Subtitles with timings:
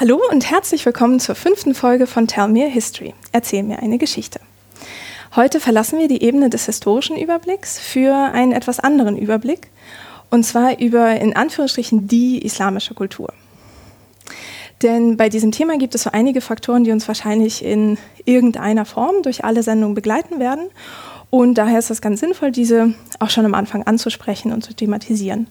[0.00, 3.14] Hallo und herzlich willkommen zur fünften Folge von Tell Me a History.
[3.32, 4.38] Erzähl mir eine Geschichte.
[5.34, 9.70] Heute verlassen wir die Ebene des historischen Überblicks für einen etwas anderen Überblick,
[10.30, 13.32] und zwar über in Anführungsstrichen die islamische Kultur.
[14.82, 19.24] Denn bei diesem Thema gibt es so einige Faktoren, die uns wahrscheinlich in irgendeiner Form
[19.24, 20.68] durch alle Sendungen begleiten werden.
[21.28, 25.48] Und daher ist es ganz sinnvoll, diese auch schon am Anfang anzusprechen und zu thematisieren.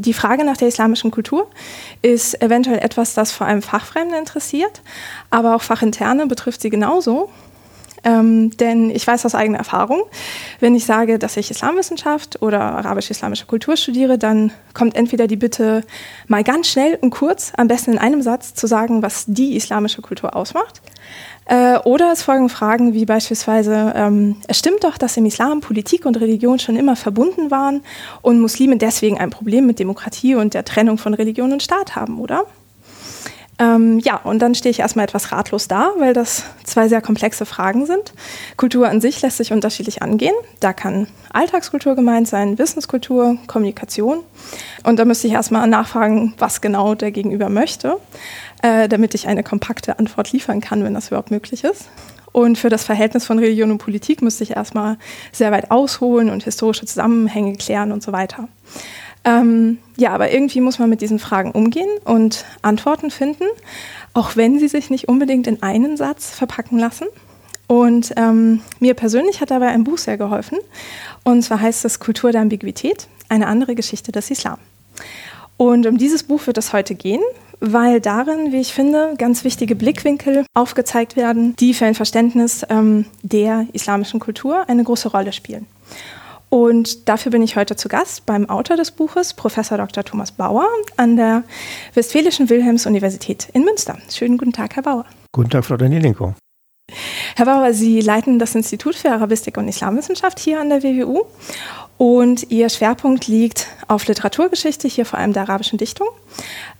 [0.00, 1.50] Die Frage nach der islamischen Kultur
[2.02, 4.80] ist eventuell etwas, das vor allem Fachfremde interessiert,
[5.28, 7.30] aber auch Fachinterne betrifft sie genauso.
[8.08, 10.02] Ähm, denn ich weiß aus eigener Erfahrung,
[10.60, 15.84] wenn ich sage, dass ich Islamwissenschaft oder arabisch-islamische Kultur studiere, dann kommt entweder die Bitte,
[16.26, 20.00] mal ganz schnell und kurz, am besten in einem Satz, zu sagen, was die islamische
[20.00, 20.80] Kultur ausmacht.
[21.44, 26.06] Äh, oder es folgen Fragen wie beispielsweise, ähm, es stimmt doch, dass im Islam Politik
[26.06, 27.82] und Religion schon immer verbunden waren
[28.22, 32.20] und Muslime deswegen ein Problem mit Demokratie und der Trennung von Religion und Staat haben,
[32.20, 32.44] oder?
[33.60, 37.44] Ähm, ja, und dann stehe ich erstmal etwas ratlos da, weil das zwei sehr komplexe
[37.44, 38.12] Fragen sind.
[38.56, 40.34] Kultur an sich lässt sich unterschiedlich angehen.
[40.60, 44.20] Da kann Alltagskultur gemeint sein, Wissenskultur, Kommunikation.
[44.84, 47.96] Und da müsste ich erstmal nachfragen, was genau der Gegenüber möchte,
[48.62, 51.88] äh, damit ich eine kompakte Antwort liefern kann, wenn das überhaupt möglich ist.
[52.30, 54.98] Und für das Verhältnis von Religion und Politik müsste ich erstmal
[55.32, 58.48] sehr weit ausholen und historische Zusammenhänge klären und so weiter.
[59.28, 63.44] Ähm, ja, aber irgendwie muss man mit diesen Fragen umgehen und Antworten finden,
[64.14, 67.06] auch wenn sie sich nicht unbedingt in einen Satz verpacken lassen.
[67.66, 70.58] Und ähm, mir persönlich hat dabei ein Buch sehr geholfen.
[71.24, 74.56] Und zwar heißt es Kultur der Ambiguität, eine andere Geschichte des Islam.
[75.58, 77.20] Und um dieses Buch wird es heute gehen,
[77.60, 83.04] weil darin, wie ich finde, ganz wichtige Blickwinkel aufgezeigt werden, die für ein Verständnis ähm,
[83.22, 85.66] der islamischen Kultur eine große Rolle spielen.
[86.50, 90.04] Und dafür bin ich heute zu Gast beim Autor des Buches, Professor Dr.
[90.04, 91.44] Thomas Bauer an der
[91.94, 93.98] Westfälischen Wilhelms-Universität in Münster.
[94.10, 95.04] Schönen guten Tag, Herr Bauer.
[95.32, 96.34] Guten Tag, Frau Danielenko.
[97.36, 101.24] Herr Bauer, Sie leiten das Institut für Arabistik und Islamwissenschaft hier an der WWU
[101.98, 106.06] und Ihr Schwerpunkt liegt auf Literaturgeschichte, hier vor allem der arabischen Dichtung.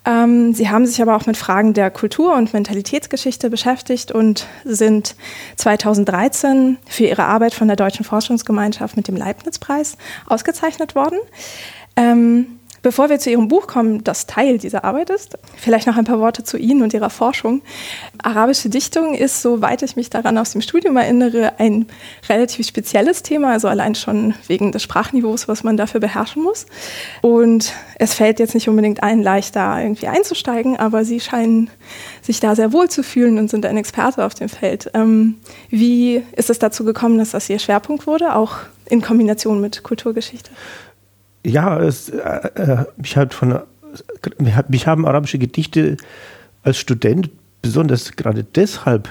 [0.04, 5.16] Ähm, Sie haben sich aber auch mit Fragen der Kultur- und Mentalitätsgeschichte beschäftigt und sind
[5.56, 9.96] 2013 für Ihre Arbeit von der Deutschen Forschungsgemeinschaft mit dem Leibniz-Preis
[10.26, 11.18] ausgezeichnet worden.
[11.96, 16.04] Ähm, Bevor wir zu Ihrem Buch kommen, das Teil dieser Arbeit ist, vielleicht noch ein
[16.04, 17.62] paar Worte zu Ihnen und Ihrer Forschung.
[18.22, 21.86] Arabische Dichtung ist, soweit ich mich daran aus dem Studium erinnere, ein
[22.28, 26.66] relativ spezielles Thema, also allein schon wegen des Sprachniveaus, was man dafür beherrschen muss.
[27.20, 31.70] Und es fällt jetzt nicht unbedingt allen leicht, da irgendwie einzusteigen, aber Sie scheinen
[32.22, 34.90] sich da sehr wohl zu fühlen und sind ein Experte auf dem Feld.
[34.94, 35.36] Ähm,
[35.70, 38.56] wie ist es dazu gekommen, dass das Ihr Schwerpunkt wurde, auch
[38.86, 40.50] in Kombination mit Kulturgeschichte?
[41.44, 43.60] Ja, es, äh, äh mich, hat von,
[44.68, 45.96] mich haben arabische Gedichte
[46.62, 47.30] als Student
[47.62, 49.08] besonders gerade deshalb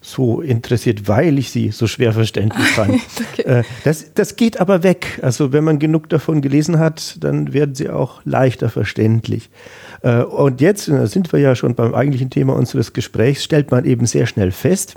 [0.00, 3.00] so interessiert, weil ich sie so schwer verständlich fand.
[3.32, 3.42] okay.
[3.42, 5.18] Äh, das, das geht aber weg.
[5.22, 9.50] Also wenn man genug davon gelesen hat, dann werden sie auch leichter verständlich.
[10.02, 13.84] Äh, und jetzt, da sind wir ja schon beim eigentlichen Thema unseres Gesprächs, stellt man
[13.84, 14.96] eben sehr schnell fest,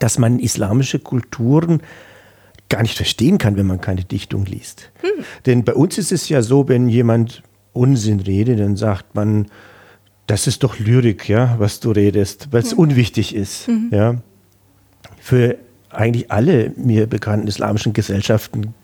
[0.00, 1.80] dass man islamische Kulturen
[2.68, 4.90] gar nicht verstehen kann, wenn man keine Dichtung liest.
[5.00, 5.24] Hm.
[5.46, 9.46] Denn bei uns ist es ja so, wenn jemand Unsinn redet, dann sagt man,
[10.26, 12.78] das ist doch Lyrik, ja, was du redest, weil es hm.
[12.78, 13.68] unwichtig ist.
[13.68, 13.90] Mhm.
[13.92, 14.16] Ja.
[15.20, 15.56] Für
[15.90, 18.74] eigentlich alle mir bekannten islamischen Gesellschaften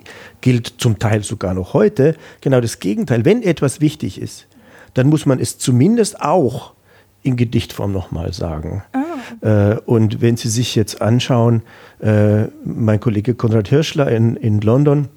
[0.41, 3.25] gilt zum Teil sogar noch heute genau das Gegenteil.
[3.25, 4.47] Wenn etwas wichtig ist,
[4.95, 6.75] dann muss man es zumindest auch
[7.23, 8.83] in Gedichtform nochmal sagen.
[8.93, 9.03] Ah.
[9.41, 11.63] Äh, und wenn Sie sich jetzt anschauen,
[12.01, 15.09] äh, mein Kollege Konrad Hirschler in, in London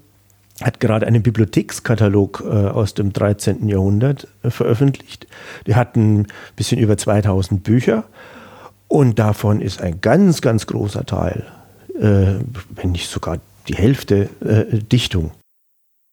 [0.61, 3.67] hat gerade einen Bibliothekskatalog äh, aus dem 13.
[3.67, 5.27] Jahrhundert veröffentlicht.
[5.67, 8.05] Die hatten ein bisschen über 2000 Bücher
[8.87, 11.43] und davon ist ein ganz, ganz großer Teil,
[11.97, 14.29] wenn nicht sogar die Hälfte,
[14.91, 15.31] Dichtung.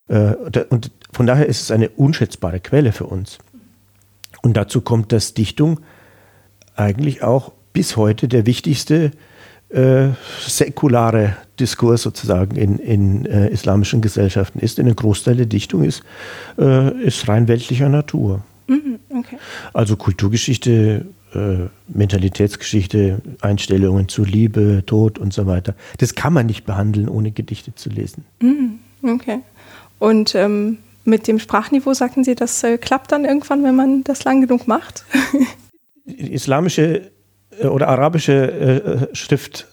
[0.09, 3.39] und von daher ist es eine unschätzbare Quelle für uns.
[4.43, 5.81] Und dazu kommt, dass Dichtung
[6.75, 9.13] eigentlich auch bis heute der wichtigste
[9.71, 10.09] äh,
[10.47, 14.79] säkulare Diskurs sozusagen in, in äh, islamischen Gesellschaften ist.
[14.79, 16.03] Denn ein Großteil der Dichtung ist,
[16.59, 18.43] äh, ist rein weltlicher Natur.
[18.67, 19.39] Mhm, okay.
[19.73, 25.75] Also Kulturgeschichte, äh, Mentalitätsgeschichte, Einstellungen zu Liebe, Tod und so weiter.
[25.99, 28.25] Das kann man nicht behandeln, ohne Gedichte zu lesen.
[28.41, 29.41] Mhm, okay.
[29.99, 34.25] Und ähm, mit dem Sprachniveau, sagten Sie, das äh, klappt dann irgendwann, wenn man das
[34.25, 35.05] lang genug macht?
[36.05, 37.11] Islamische
[37.61, 39.67] äh, oder arabische äh, Schrift,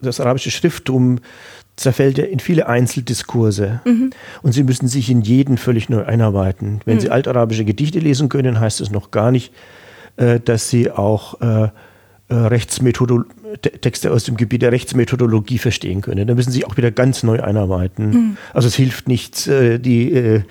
[0.00, 1.20] das arabische Schrifttum
[1.76, 3.80] zerfällt ja in viele Einzeldiskurse.
[3.84, 4.10] Mhm.
[4.42, 6.80] Und Sie müssen sich in jeden völlig neu einarbeiten.
[6.84, 7.00] Wenn mhm.
[7.00, 9.52] Sie altarabische Gedichte lesen können, heißt es noch gar nicht,
[10.16, 11.68] äh, dass sie auch äh,
[12.34, 13.30] Rechtsmethodologie
[13.80, 16.26] Texte aus dem Gebiet der Rechtsmethodologie verstehen können.
[16.26, 18.10] Da müssen sie auch wieder ganz neu einarbeiten.
[18.10, 18.36] Mhm.
[18.54, 19.78] Also es hilft nichts, die,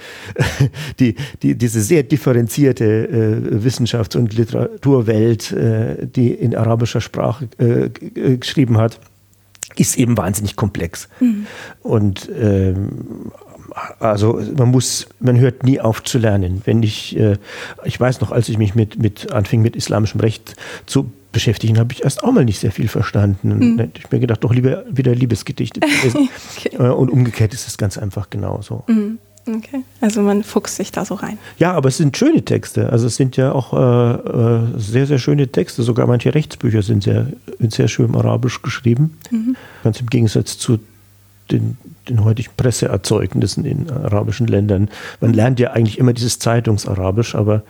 [0.99, 5.55] die, die, diese sehr differenzierte Wissenschafts- und Literaturwelt,
[6.15, 7.49] die in arabischer Sprache
[8.13, 8.99] geschrieben hat,
[9.75, 11.07] ist eben wahnsinnig komplex.
[11.19, 11.47] Mhm.
[11.81, 13.31] Und ähm,
[13.99, 16.61] also man muss, man hört nie auf zu lernen.
[16.65, 17.37] Wenn ich, äh,
[17.85, 20.55] ich weiß noch, als ich mich mit, mit anfing mit islamischem Recht
[20.85, 23.51] zu beschäftigen, habe ich erst auch mal nicht sehr viel verstanden.
[23.51, 23.91] Und mhm.
[23.95, 26.29] ich mir gedacht, doch lieber wieder Liebesgedichte lesen.
[26.57, 26.75] okay.
[26.75, 28.83] Äh, und umgekehrt ist es ganz einfach genauso.
[28.87, 29.19] Mhm.
[29.47, 31.39] Okay, also man fuchst sich da so rein.
[31.57, 32.91] Ja, aber es sind schöne Texte.
[32.91, 35.81] Also es sind ja auch äh, äh sehr, sehr schöne Texte.
[35.81, 37.25] Sogar manche Rechtsbücher sind sehr,
[37.59, 39.17] sehr schön arabisch geschrieben.
[39.31, 39.55] Mhm.
[39.83, 40.77] Ganz im Gegensatz zu
[41.49, 41.77] den,
[42.07, 44.89] den heutigen Presseerzeugnissen in arabischen Ländern.
[45.21, 47.63] Man lernt ja eigentlich immer dieses Zeitungsarabisch, aber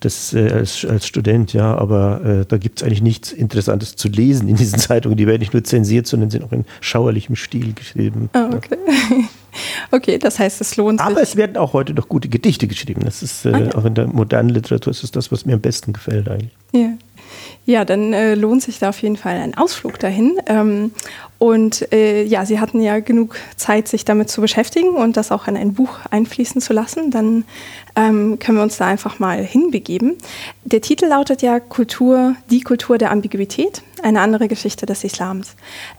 [0.00, 4.08] das äh, als, als Student, ja, aber äh, da gibt es eigentlich nichts Interessantes zu
[4.08, 5.16] lesen in diesen Zeitungen.
[5.16, 8.28] Die werden nicht nur zensiert, sondern sind auch in schauerlichem Stil geschrieben.
[8.34, 8.76] Oh, okay.
[8.86, 9.16] Ja.
[9.92, 11.08] okay, das heißt, es lohnt sich.
[11.08, 13.02] Aber es werden auch heute noch gute Gedichte geschrieben.
[13.04, 13.74] Das ist äh, ah, ja.
[13.74, 16.52] auch in der modernen Literatur ist das, das, was mir am besten gefällt eigentlich.
[16.72, 16.90] Ja.
[17.66, 20.38] Ja, dann äh, lohnt sich da auf jeden Fall ein Ausflug dahin.
[20.46, 20.92] Ähm,
[21.44, 25.46] und äh, ja, Sie hatten ja genug Zeit, sich damit zu beschäftigen und das auch
[25.46, 27.10] in ein Buch einfließen zu lassen.
[27.10, 27.44] Dann
[27.96, 30.16] ähm, können wir uns da einfach mal hinbegeben.
[30.64, 35.54] Der Titel lautet ja Kultur, die Kultur der Ambiguität, eine andere Geschichte des Islams.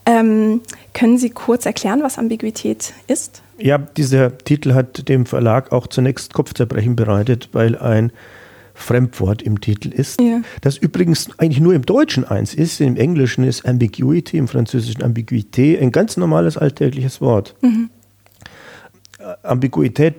[0.07, 0.61] Ähm,
[0.95, 3.43] können Sie kurz erklären, was Ambiguität ist?
[3.59, 8.11] Ja, dieser Titel hat dem Verlag auch zunächst Kopfzerbrechen bereitet, weil ein
[8.75, 10.21] Fremdwort im Titel ist.
[10.21, 10.41] Ja.
[10.61, 12.81] Das übrigens eigentlich nur im Deutschen eins ist.
[12.81, 17.55] Im Englischen ist Ambiguity, im Französischen Ambiguité ein ganz normales alltägliches Wort.
[17.61, 17.89] Mhm.
[19.41, 20.15] Ambiguität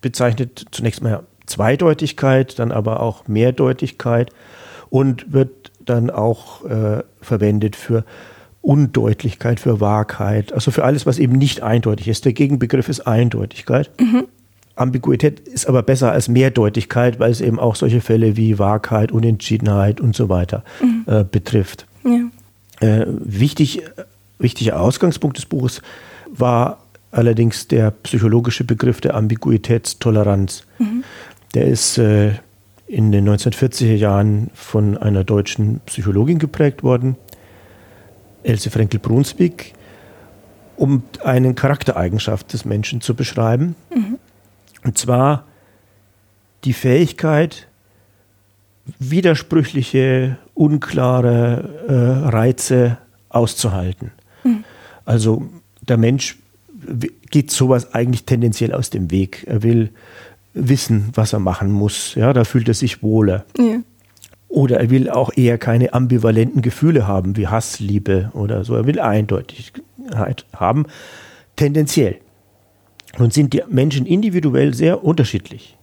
[0.00, 4.30] bezeichnet zunächst mal Zweideutigkeit, dann aber auch Mehrdeutigkeit
[4.90, 8.04] und wird dann auch äh, verwendet für
[8.60, 12.24] Undeutlichkeit, für Wahrheit, also für alles, was eben nicht eindeutig ist.
[12.24, 13.90] Der Gegenbegriff ist Eindeutigkeit.
[14.00, 14.26] Mhm.
[14.76, 20.00] Ambiguität ist aber besser als Mehrdeutigkeit, weil es eben auch solche Fälle wie Wahrheit, Unentschiedenheit
[20.00, 21.04] und so weiter mhm.
[21.06, 21.86] äh, betrifft.
[22.04, 22.86] Ja.
[22.86, 23.82] Äh, wichtig,
[24.38, 25.80] wichtiger Ausgangspunkt des Buches
[26.30, 26.78] war
[27.10, 30.64] allerdings der psychologische Begriff der Ambiguitätstoleranz.
[30.78, 31.04] Mhm.
[31.54, 32.32] Der ist äh,
[32.86, 37.16] in den 1940er Jahren von einer deutschen Psychologin geprägt worden,
[38.42, 39.72] Else Frenkel-Brunswick,
[40.76, 43.74] um eine Charaktereigenschaft des Menschen zu beschreiben.
[43.92, 44.18] Mhm.
[44.86, 45.46] Und zwar
[46.62, 47.66] die Fähigkeit,
[49.00, 52.98] widersprüchliche, unklare äh, Reize
[53.28, 54.12] auszuhalten.
[54.44, 54.62] Mhm.
[55.04, 55.44] Also
[55.82, 56.38] der Mensch
[57.32, 59.42] geht sowas eigentlich tendenziell aus dem Weg.
[59.48, 59.90] Er will
[60.54, 62.14] wissen, was er machen muss.
[62.14, 63.44] Ja, da fühlt er sich wohler.
[63.58, 63.80] Ja.
[64.46, 68.76] Oder er will auch eher keine ambivalenten Gefühle haben, wie Hass, Liebe oder so.
[68.76, 70.86] Er will Eindeutigkeit haben,
[71.56, 72.20] tendenziell.
[73.18, 75.76] Nun sind die Menschen individuell sehr unterschiedlich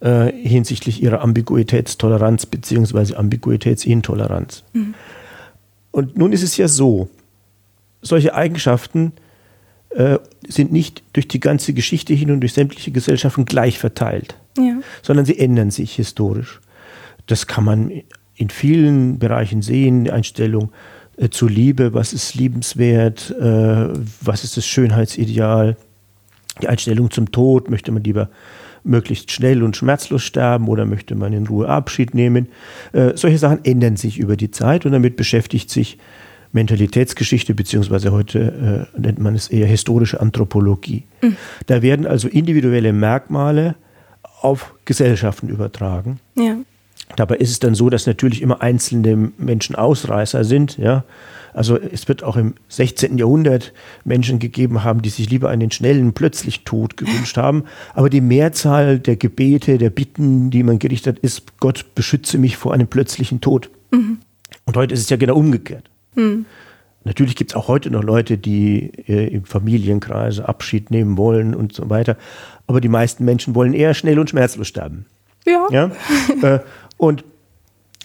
[0.00, 3.14] äh, hinsichtlich ihrer Ambiguitätstoleranz bzw.
[3.16, 4.64] Ambiguitätsintoleranz.
[4.72, 4.94] Mhm.
[5.90, 7.08] Und nun ist es ja so,
[8.00, 9.12] solche Eigenschaften
[9.90, 10.18] äh,
[10.48, 14.78] sind nicht durch die ganze Geschichte hin und durch sämtliche Gesellschaften gleich verteilt, ja.
[15.02, 16.60] sondern sie ändern sich historisch.
[17.26, 17.92] Das kann man
[18.34, 20.72] in vielen Bereichen sehen, die Einstellung
[21.16, 23.88] äh, zur Liebe, was ist liebenswert, äh,
[24.22, 25.76] was ist das Schönheitsideal,
[26.60, 28.28] die Einstellung zum Tod, möchte man lieber
[28.82, 32.48] möglichst schnell und schmerzlos sterben oder möchte man in Ruhe Abschied nehmen.
[32.92, 35.98] Äh, solche Sachen ändern sich über die Zeit und damit beschäftigt sich
[36.52, 41.04] Mentalitätsgeschichte, beziehungsweise heute äh, nennt man es eher historische Anthropologie.
[41.22, 41.36] Mhm.
[41.66, 43.76] Da werden also individuelle Merkmale
[44.40, 46.18] auf Gesellschaften übertragen.
[46.36, 46.56] Ja.
[47.16, 51.04] Dabei ist es dann so, dass natürlich immer einzelne Menschen Ausreißer sind, ja.
[51.52, 53.18] Also es wird auch im 16.
[53.18, 53.72] Jahrhundert
[54.04, 57.64] Menschen gegeben haben, die sich lieber einen schnellen, plötzlich Tod gewünscht haben.
[57.92, 62.56] Aber die Mehrzahl der Gebete, der Bitten, die man gerichtet hat, ist, Gott beschütze mich
[62.56, 63.70] vor einem plötzlichen Tod.
[63.90, 64.18] Mhm.
[64.64, 65.90] Und heute ist es ja genau umgekehrt.
[66.14, 66.46] Mhm.
[67.04, 71.72] Natürlich gibt es auch heute noch Leute, die äh, im Familienkreise Abschied nehmen wollen und
[71.72, 72.16] so weiter.
[72.66, 75.06] Aber die meisten Menschen wollen eher schnell und schmerzlos sterben.
[75.46, 75.66] Ja.
[75.70, 75.90] ja?
[76.42, 76.60] äh,
[77.00, 77.24] und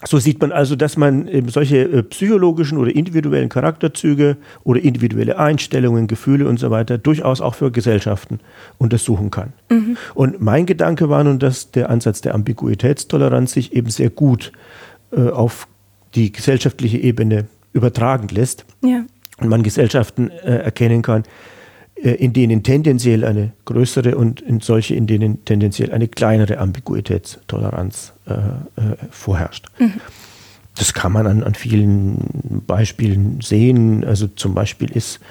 [0.07, 6.07] so sieht man also, dass man solche äh, psychologischen oder individuellen Charakterzüge oder individuelle Einstellungen,
[6.07, 8.39] Gefühle und so weiter durchaus auch für Gesellschaften
[8.77, 9.53] untersuchen kann.
[9.69, 9.97] Mhm.
[10.13, 14.51] Und mein Gedanke war nun, dass der Ansatz der Ambiguitätstoleranz sich eben sehr gut
[15.11, 15.67] äh, auf
[16.13, 18.65] die gesellschaftliche Ebene übertragen lässt.
[18.83, 19.05] Ja.
[19.39, 21.23] Und man Gesellschaften äh, erkennen kann,
[21.95, 28.33] in denen tendenziell eine größere und in solche, in denen tendenziell eine kleinere Ambiguitätstoleranz äh,
[28.33, 29.67] äh, vorherrscht.
[29.79, 29.93] Mhm.
[30.77, 34.03] Das kann man an, an vielen Beispielen sehen.
[34.03, 35.21] Also zum Beispiel ist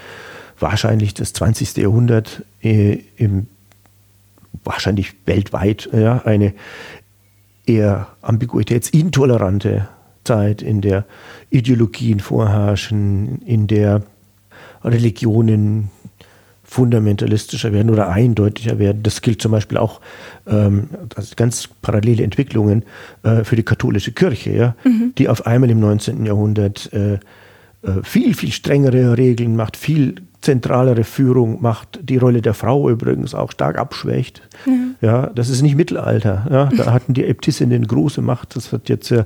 [0.58, 1.76] wahrscheinlich das 20.
[1.76, 3.46] Jahrhundert äh, im,
[4.64, 6.54] wahrscheinlich weltweit ja, eine
[7.66, 9.88] eher ambiguitätsintolerante
[10.24, 11.04] Zeit, in der
[11.50, 14.02] Ideologien vorherrschen, in der
[14.82, 15.90] Religionen
[16.74, 19.04] fundamentalistischer werden oder eindeutiger werden.
[19.04, 20.00] Das gilt zum Beispiel auch
[20.46, 22.82] ähm, also ganz parallele Entwicklungen
[23.22, 25.12] äh, für die katholische Kirche, ja, mhm.
[25.16, 26.26] die auf einmal im 19.
[26.26, 27.18] Jahrhundert äh, äh,
[28.02, 33.52] viel, viel strengere Regeln macht, viel zentralere Führung macht, die Rolle der Frau übrigens auch
[33.52, 34.42] stark abschwächt.
[34.66, 34.96] Mhm.
[35.00, 36.46] Ja, das ist nicht Mittelalter.
[36.50, 38.56] Ja, da hatten die Äbtissinnen große Macht.
[38.56, 39.24] Das hat jetzt äh,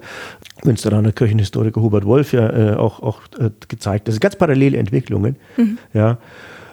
[0.64, 4.06] Münsteraner Kirchenhistoriker Hubert Wolf ja äh, auch, auch äh, gezeigt.
[4.06, 5.36] Das sind ganz parallele Entwicklungen.
[5.56, 5.78] Mhm.
[5.94, 6.18] Ja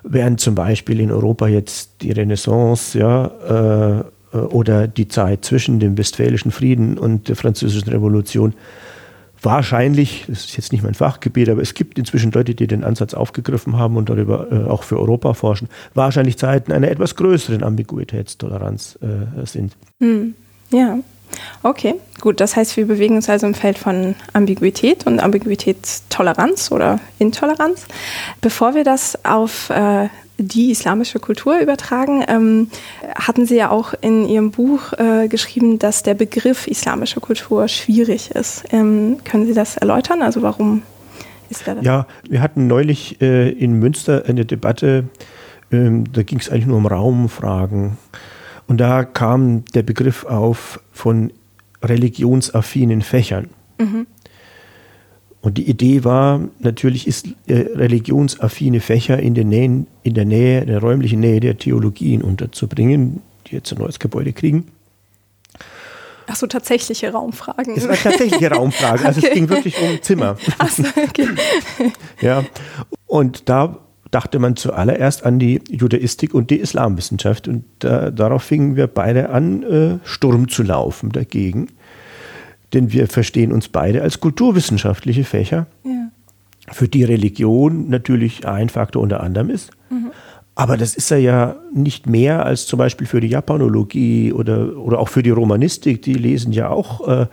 [0.06, 5.98] während zum Beispiel in Europa jetzt die Renaissance ja, äh, oder die Zeit zwischen dem
[5.98, 8.54] Westfälischen Frieden und der Französischen Revolution
[9.42, 13.14] wahrscheinlich, das ist jetzt nicht mein Fachgebiet, aber es gibt inzwischen Leute, die den Ansatz
[13.14, 19.00] aufgegriffen haben und darüber äh, auch für Europa forschen, wahrscheinlich Zeiten einer etwas größeren Ambiguitätstoleranz
[19.02, 19.78] äh, sind.
[20.02, 20.34] Hm.
[20.72, 20.98] Ja,
[21.64, 22.40] Okay, gut.
[22.40, 27.86] Das heißt, wir bewegen uns also im Feld von Ambiguität und Ambiguitätstoleranz oder Intoleranz.
[28.42, 32.70] Bevor wir das auf äh, die islamische Kultur übertragen, ähm,
[33.16, 38.32] hatten Sie ja auch in Ihrem Buch äh, geschrieben, dass der Begriff islamische Kultur schwierig
[38.32, 38.64] ist.
[38.72, 40.22] Ähm, können Sie das erläutern?
[40.22, 40.82] Also warum
[41.50, 41.86] ist da das?
[41.86, 45.06] Ja, wir hatten neulich äh, in Münster eine Debatte,
[45.72, 47.98] ähm, da ging es eigentlich nur um Raumfragen.
[48.68, 51.32] Und da kam der Begriff auf von
[51.84, 53.50] religionsaffinen Fächern.
[53.78, 54.08] Mhm.
[55.42, 60.62] Und die Idee war, natürlich ist äh, religionsaffine Fächer in der Nähe, in der Nähe,
[60.62, 64.66] in der räumlichen Nähe der Theologien unterzubringen, die jetzt ein neues Gebäude kriegen.
[66.26, 67.78] Ach so, tatsächliche Raumfragen.
[67.78, 69.28] Es war tatsächliche Raumfragen, also okay.
[69.28, 70.38] es ging wirklich um Zimmer.
[70.58, 71.28] Ach so, okay.
[72.22, 72.44] ja,
[73.06, 73.85] und da
[74.16, 77.50] dachte man zuallererst an die Judaistik und die Islamwissenschaft.
[77.50, 81.68] Und da, darauf fingen wir beide an, äh, Sturm zu laufen dagegen.
[82.74, 86.12] Denn wir verstehen uns beide als kulturwissenschaftliche Fächer, ja.
[86.72, 89.72] für die Religion natürlich ein Faktor unter anderem ist.
[89.90, 90.12] Mhm.
[90.56, 95.10] Aber das ist ja nicht mehr als zum Beispiel für die Japanologie oder, oder auch
[95.10, 96.04] für die Romanistik.
[96.04, 97.28] Die lesen ja auch äh,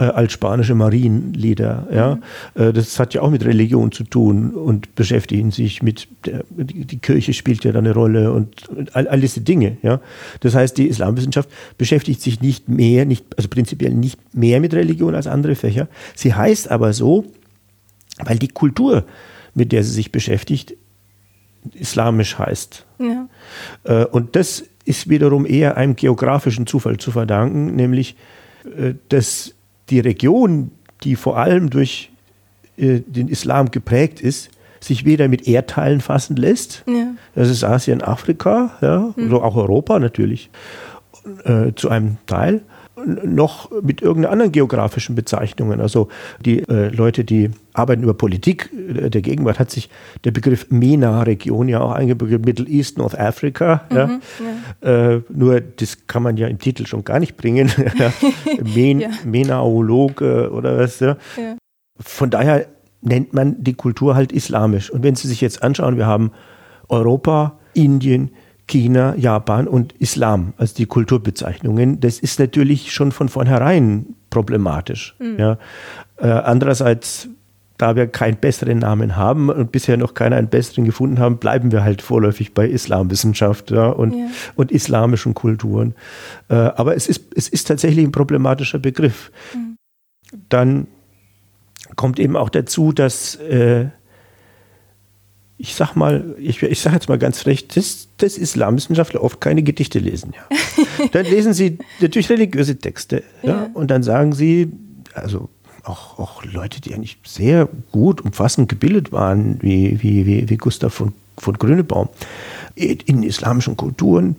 [0.00, 1.86] äh, als spanische Marienlieder.
[1.92, 2.18] Ja?
[2.54, 2.62] Mhm.
[2.62, 6.86] Äh, das hat ja auch mit Religion zu tun und beschäftigen sich mit, der, die,
[6.86, 9.76] die, Kirche spielt ja da eine Rolle und, und all, all, diese Dinge.
[9.82, 10.00] Ja?
[10.40, 15.14] Das heißt, die Islamwissenschaft beschäftigt sich nicht mehr, nicht, also prinzipiell nicht mehr mit Religion
[15.14, 15.86] als andere Fächer.
[16.14, 17.26] Sie heißt aber so,
[18.24, 19.04] weil die Kultur,
[19.54, 20.76] mit der sie sich beschäftigt,
[21.74, 22.86] islamisch heißt.
[23.00, 23.28] Ja.
[23.84, 28.16] Äh, und das ist wiederum eher einem geografischen Zufall zu verdanken, nämlich
[29.08, 29.54] dass
[29.90, 30.70] die Region,
[31.02, 32.10] die vor allem durch
[32.76, 37.08] äh, den Islam geprägt ist, sich weder mit Erdteilen fassen lässt, ja.
[37.34, 39.24] das ist Asien, Afrika, ja, mhm.
[39.24, 40.50] also auch Europa natürlich,
[41.44, 42.62] äh, zu einem Teil,
[43.06, 45.80] noch mit irgendeiner anderen geografischen Bezeichnungen.
[45.80, 46.08] Also
[46.44, 49.90] die äh, Leute, die arbeiten über Politik äh, der Gegenwart, hat sich
[50.24, 53.82] der Begriff MENA-Region ja auch eingebürgert, Middle East, North Africa.
[53.90, 54.20] Mhm, ja.
[54.82, 55.10] Ja.
[55.12, 57.72] Äh, nur das kann man ja im Titel schon gar nicht bringen.
[58.74, 59.10] Men ja.
[59.24, 61.00] Menaologe oder was.
[61.00, 61.16] Ja.
[61.98, 62.66] Von daher
[63.02, 64.90] nennt man die Kultur halt islamisch.
[64.90, 66.32] Und wenn Sie sich jetzt anschauen, wir haben
[66.88, 68.30] Europa, Indien,
[68.70, 72.00] China, Japan und Islam als die Kulturbezeichnungen.
[72.00, 75.14] Das ist natürlich schon von vornherein problematisch.
[75.18, 75.38] Mhm.
[75.38, 75.58] Ja.
[76.16, 77.28] Äh, andererseits,
[77.78, 81.72] da wir keinen besseren Namen haben und bisher noch keiner einen besseren gefunden haben, bleiben
[81.72, 84.26] wir halt vorläufig bei Islamwissenschaft ja, und, ja.
[84.54, 85.94] und islamischen Kulturen.
[86.48, 89.32] Äh, aber es ist, es ist tatsächlich ein problematischer Begriff.
[89.52, 89.76] Mhm.
[90.48, 90.86] Dann
[91.96, 93.86] kommt eben auch dazu, dass äh,
[95.60, 99.62] ich sag mal, ich, ich sage jetzt mal ganz frech, dass, dass Islamwissenschaftler oft keine
[99.62, 100.32] Gedichte lesen.
[100.34, 101.06] Ja.
[101.12, 103.22] dann lesen sie natürlich religiöse Texte.
[103.42, 103.70] Ja, ja.
[103.74, 104.72] Und dann sagen sie,
[105.12, 105.50] also
[105.84, 110.94] auch, auch Leute, die eigentlich sehr gut, umfassend gebildet waren, wie, wie, wie, wie Gustav
[110.94, 112.08] von, von Grünebaum,
[112.74, 114.36] in islamischen Kulturen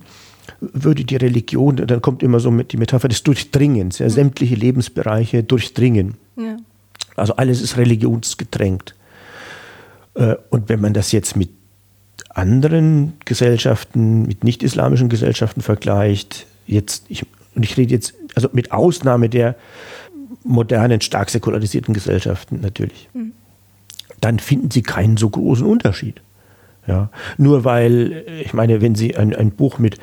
[0.60, 5.44] würde die Religion, dann kommt immer so mit die Metapher des Durchdringens, ja, sämtliche Lebensbereiche
[5.44, 6.16] durchdringen.
[6.36, 6.58] Ja.
[7.16, 8.96] Also alles ist religionsgetränkt.
[10.16, 11.50] Äh, und wenn man das jetzt mit
[12.30, 17.26] anderen Gesellschaften, mit nicht-islamischen Gesellschaften vergleicht, jetzt, ich,
[17.56, 19.56] und ich rede jetzt, also mit Ausnahme der
[20.44, 23.34] modernen, stark säkularisierten Gesellschaften natürlich, mhm.
[24.22, 26.22] dann finden sie keinen so großen Unterschied.
[26.88, 27.10] Ja.
[27.38, 30.00] Nur weil, ich meine, wenn Sie ein, ein Buch mit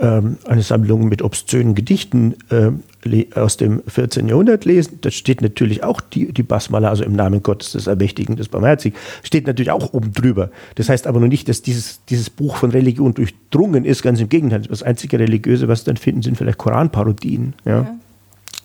[0.00, 4.28] eine Sammlung mit obszönen Gedichten äh, aus dem 14.
[4.28, 8.36] Jahrhundert lesen, da steht natürlich auch die, die Basmala, also im Namen Gottes des Ermächtigen,
[8.36, 10.50] des Barmherzigen, steht natürlich auch oben drüber.
[10.76, 14.28] Das heißt aber nur nicht, dass dieses, dieses Buch von Religion durchdrungen ist, ganz im
[14.28, 14.62] Gegenteil.
[14.62, 17.54] Das einzige Religiöse, was Sie dann finden, sind vielleicht Koranparodien.
[17.64, 17.82] Ja?
[17.82, 17.98] ja.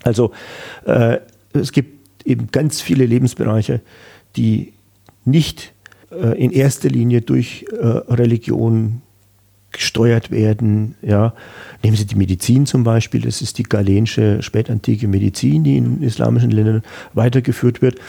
[0.03, 0.31] Also
[0.85, 1.19] äh,
[1.53, 3.81] es gibt eben ganz viele Lebensbereiche,
[4.35, 4.73] die
[5.25, 5.73] nicht
[6.11, 9.02] äh, in erster Linie durch äh, Religion
[9.73, 10.95] gesteuert werden.
[11.01, 11.33] Ja.
[11.83, 16.51] Nehmen Sie die Medizin zum Beispiel, das ist die galenische spätantike Medizin, die in islamischen
[16.51, 17.99] Ländern weitergeführt wird.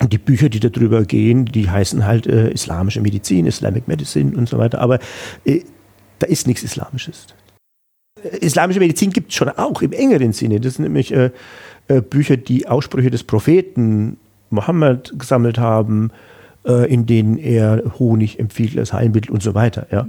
[0.00, 4.48] Und die Bücher, die darüber gehen, die heißen halt äh, islamische Medizin, Islamic Medicine und
[4.48, 4.80] so weiter.
[4.80, 4.98] Aber
[5.44, 5.60] äh,
[6.18, 7.26] da ist nichts Islamisches.
[8.40, 10.60] Islamische Medizin gibt es schon auch im engeren Sinne.
[10.60, 11.30] Das sind nämlich äh,
[11.88, 14.18] äh, Bücher, die Aussprüche des Propheten
[14.50, 16.10] Mohammed gesammelt haben,
[16.66, 19.86] äh, in denen er Honig empfiehlt als Heilmittel und so weiter.
[19.90, 20.06] Ja.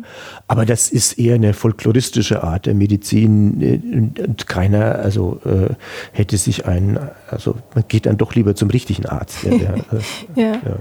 [0.48, 5.74] Aber das ist eher eine folkloristische Art der Medizin äh, und keiner, also äh,
[6.12, 9.44] hätte sich ein, also man geht dann doch lieber zum richtigen Arzt.
[9.44, 9.76] Ja, der,
[10.36, 10.52] ja.
[10.54, 10.80] ja.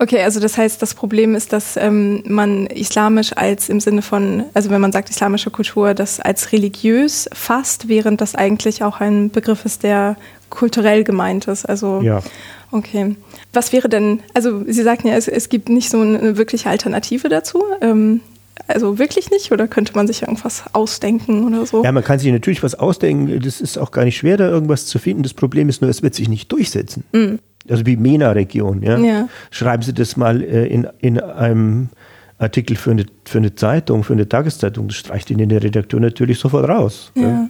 [0.00, 4.44] Okay, also das heißt, das Problem ist, dass ähm, man islamisch als im Sinne von,
[4.52, 9.30] also wenn man sagt islamische Kultur, das als religiös fasst, während das eigentlich auch ein
[9.30, 10.16] Begriff ist, der
[10.54, 11.66] kulturell gemeint ist.
[11.66, 12.22] Also ja.
[12.70, 13.16] okay.
[13.52, 17.28] Was wäre denn, also Sie sagten ja, es, es gibt nicht so eine wirkliche Alternative
[17.28, 17.62] dazu.
[17.80, 18.20] Ähm,
[18.68, 19.52] also wirklich nicht?
[19.52, 21.84] Oder könnte man sich irgendwas ausdenken oder so?
[21.84, 23.40] Ja, man kann sich natürlich was ausdenken.
[23.40, 25.22] Das ist auch gar nicht schwer, da irgendwas zu finden.
[25.22, 27.04] Das Problem ist nur, es wird sich nicht durchsetzen.
[27.12, 27.40] Mhm.
[27.68, 28.82] Also wie MENA-Region.
[28.82, 28.98] Ja?
[28.98, 29.28] ja?
[29.50, 31.88] Schreiben Sie das mal äh, in, in einem
[32.38, 34.88] Artikel für eine, für eine Zeitung, für eine Tageszeitung.
[34.88, 37.10] Das streicht Ihnen der Redakteur natürlich sofort raus.
[37.14, 37.22] Ja.
[37.22, 37.48] ja.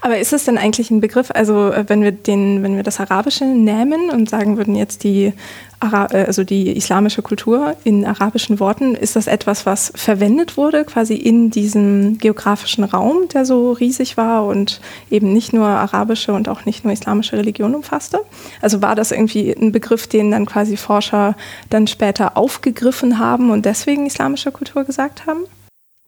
[0.00, 3.00] Aber ist es denn eigentlich ein Begriff, also äh, wenn wir den, wenn wir das
[3.00, 5.32] Arabische nehmen und sagen würden jetzt die,
[5.80, 11.14] äh, also die islamische Kultur in arabischen Worten, ist das etwas, was verwendet wurde quasi
[11.14, 16.64] in diesem geografischen Raum, der so riesig war und eben nicht nur arabische und auch
[16.64, 18.20] nicht nur islamische Religion umfasste?
[18.60, 21.36] Also war das irgendwie ein Begriff, den dann quasi Forscher
[21.70, 25.44] dann später aufgegriffen haben und deswegen islamische Kultur gesagt haben?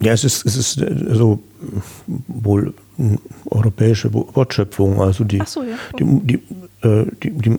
[0.01, 1.43] Ja, es ist, es ist äh, so
[2.29, 5.01] wohl eine europäische Wortschöpfung.
[5.01, 5.77] Also die, so, ja.
[5.99, 6.35] die, die,
[6.87, 7.59] äh, die, die,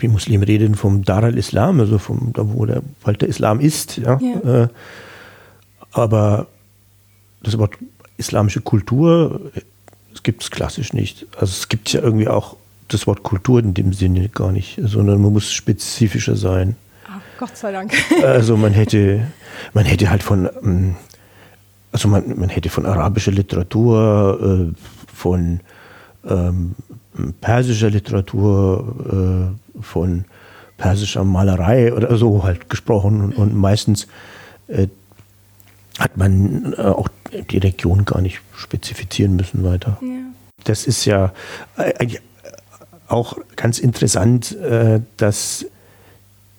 [0.00, 3.96] die, Muslime reden vom Dar al-Islam, also vom, da wo der, weil der Islam ist.
[3.96, 4.18] Ja?
[4.20, 4.64] ja.
[4.64, 4.68] Äh,
[5.92, 6.48] aber
[7.42, 7.74] das Wort
[8.18, 9.50] islamische Kultur,
[10.12, 11.26] das gibt es klassisch nicht.
[11.36, 12.56] Also es gibt ja irgendwie auch
[12.88, 16.76] das Wort Kultur in dem Sinne gar nicht, sondern man muss spezifischer sein.
[17.08, 17.94] Ach, Gott sei Dank.
[18.22, 19.26] Also man hätte,
[19.72, 20.96] man hätte halt von ähm,
[21.92, 25.60] also man, man hätte von arabischer Literatur, äh, von
[26.28, 26.74] ähm,
[27.40, 30.24] persischer Literatur, äh, von
[30.76, 34.06] persischer Malerei oder so halt gesprochen und, und meistens
[34.68, 34.88] äh,
[35.98, 37.08] hat man äh, auch
[37.50, 39.98] die Region gar nicht spezifizieren müssen weiter.
[40.00, 40.08] Ja.
[40.64, 41.32] Das ist ja
[41.76, 42.20] eigentlich
[43.08, 45.66] auch ganz interessant, äh, dass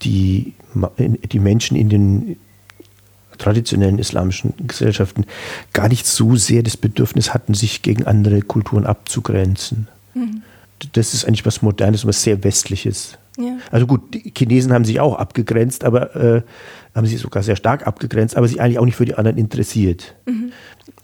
[0.04, 0.54] die,
[1.32, 2.38] die Menschen in den
[3.42, 5.26] traditionellen islamischen Gesellschaften
[5.74, 9.88] gar nicht so sehr das Bedürfnis hatten, sich gegen andere Kulturen abzugrenzen.
[10.14, 10.44] Mhm.
[10.94, 13.18] Das ist eigentlich was Modernes, was sehr Westliches.
[13.38, 13.58] Ja.
[13.72, 16.42] Also gut, die Chinesen haben sich auch abgegrenzt, aber äh,
[16.94, 20.16] haben sich sogar sehr stark abgegrenzt, aber sich eigentlich auch nicht für die anderen interessiert.
[20.26, 20.52] Mhm.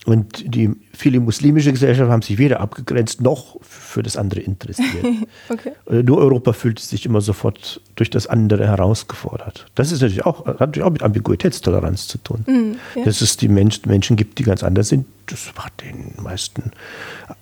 [0.08, 5.06] Und die viele muslimische Gesellschaften haben sich weder abgegrenzt noch für das andere interessiert.
[5.50, 5.74] okay.
[5.86, 9.65] Äh, nur Europa fühlt sich immer sofort durch das andere herausgefordert.
[9.76, 12.46] Das ist natürlich auch, hat natürlich auch mit Ambiguitätstoleranz zu tun.
[12.48, 13.04] Mhm, ja.
[13.04, 16.72] Dass es die Mensch, Menschen gibt, die ganz anders sind, das war den meisten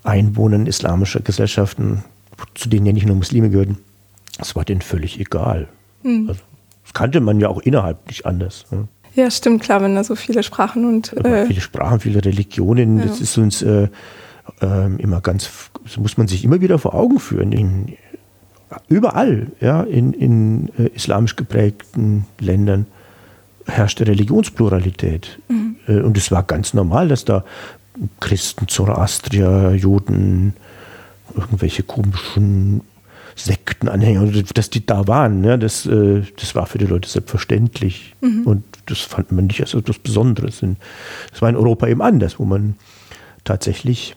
[0.03, 2.03] Einwohnern islamischer Gesellschaften,
[2.55, 3.77] zu denen ja nicht nur Muslime gehören,
[4.39, 5.67] das war denen völlig egal.
[6.01, 6.29] Mhm.
[6.29, 6.41] Also,
[6.83, 8.65] das kannte man ja auch innerhalb nicht anders.
[8.71, 8.87] Ne?
[9.15, 11.13] Ja, stimmt, klar, wenn da so viele Sprachen und.
[11.25, 13.05] Äh, viele Sprachen, viele Religionen, ja.
[13.05, 13.87] das ist uns äh,
[14.61, 15.49] äh, immer ganz,
[15.83, 17.51] das muss man sich immer wieder vor Augen führen.
[17.51, 17.97] In,
[18.89, 22.87] überall, ja, in, in äh, islamisch geprägten Ländern
[23.65, 25.39] herrschte Religionspluralität.
[25.47, 25.75] Mhm.
[25.87, 27.45] Äh, und es war ganz normal, dass da
[28.19, 30.53] Christen, Zoroastrier, Juden,
[31.35, 32.81] irgendwelche komischen
[33.35, 35.43] Sektenanhänger, dass die da waren.
[35.43, 38.15] Ja, das, äh, das war für die Leute selbstverständlich.
[38.21, 38.43] Mhm.
[38.43, 40.63] Und das fand man nicht als etwas Besonderes.
[41.31, 42.75] Das war in Europa eben anders, wo man
[43.43, 44.15] tatsächlich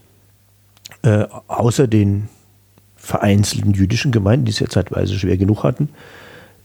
[1.02, 2.28] äh, außer den
[2.96, 5.88] vereinzelten jüdischen Gemeinden, die es ja zeitweise schwer genug hatten,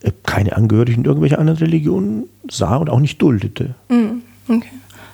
[0.01, 3.75] äh, keine Angehörigen irgendwelcher anderen Religionen sah und auch nicht duldete.
[3.89, 4.23] Mhm.
[4.47, 4.69] Okay.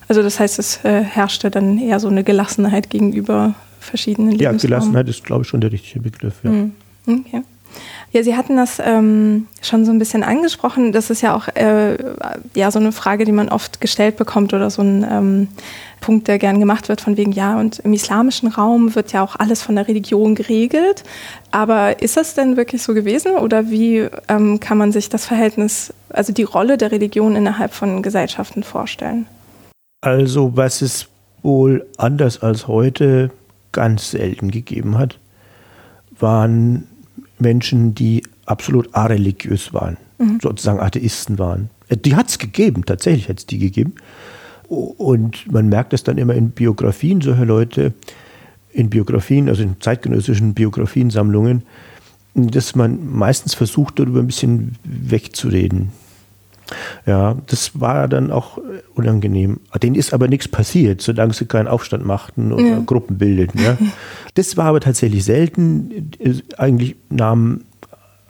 [0.07, 4.59] Also das heißt, es äh, herrschte dann eher so eine Gelassenheit gegenüber verschiedenen Lebensformen.
[4.59, 6.35] Ja, Gelassenheit ist, glaube ich, schon der richtige Begriff.
[6.43, 6.49] Ja.
[6.49, 6.73] Mhm.
[7.07, 7.43] Okay.
[8.11, 10.91] Ja, Sie hatten das ähm, schon so ein bisschen angesprochen.
[10.91, 11.95] Das ist ja auch äh,
[12.55, 15.47] ja, so eine Frage, die man oft gestellt bekommt oder so ein ähm,
[16.01, 19.35] Punkt, der gern gemacht wird, von wegen, ja, und im islamischen Raum wird ja auch
[19.35, 21.03] alles von der Religion geregelt.
[21.51, 25.93] Aber ist das denn wirklich so gewesen oder wie ähm, kann man sich das Verhältnis,
[26.09, 29.27] also die Rolle der Religion innerhalb von Gesellschaften vorstellen?
[30.01, 31.07] Also, was es
[31.43, 33.29] wohl anders als heute
[33.71, 35.19] ganz selten gegeben hat,
[36.19, 36.87] waren
[37.39, 40.39] Menschen, die absolut areligiös waren, mhm.
[40.41, 41.69] sozusagen Atheisten waren.
[41.87, 43.95] Äh, die hat es gegeben, tatsächlich hat es die gegeben.
[44.67, 47.93] Und man merkt es dann immer in Biografien solcher Leute,
[48.71, 51.63] in Biografien, also in zeitgenössischen Biografiensammlungen,
[52.35, 55.89] dass man meistens versucht, darüber ein bisschen wegzureden.
[57.05, 58.59] Ja, das war dann auch
[58.93, 59.59] unangenehm.
[59.81, 62.79] Denen ist aber nichts passiert, solange sie keinen Aufstand machten oder ja.
[62.85, 63.61] Gruppen bildeten.
[63.61, 63.77] Ja.
[64.35, 66.11] Das war aber tatsächlich selten.
[66.57, 67.65] Eigentlich nahmen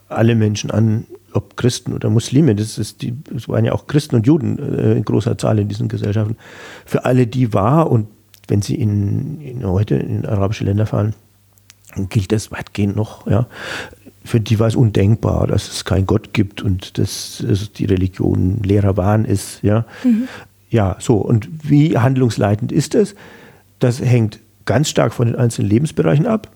[0.08, 4.15] alle Menschen an, ob Christen oder Muslime, das, ist die, das waren ja auch Christen
[4.15, 6.38] und Juden äh, in großer Zahl in diesen Gesellschaften,
[6.86, 8.08] für alle die war und
[8.47, 11.13] wenn sie in, in heute in arabische Länder fahren,
[12.10, 13.28] gilt das weitgehend noch.
[13.28, 13.47] Ja.
[14.30, 18.62] Für die war es undenkbar, dass es keinen Gott gibt und dass, dass die Religion
[18.62, 19.63] leerer Wahn ist.
[19.63, 19.86] Ja.
[20.04, 20.28] Mhm.
[20.70, 21.15] ja, so.
[21.15, 23.15] Und wie handlungsleitend ist das?
[23.80, 26.52] Das hängt ganz stark von den einzelnen Lebensbereichen ab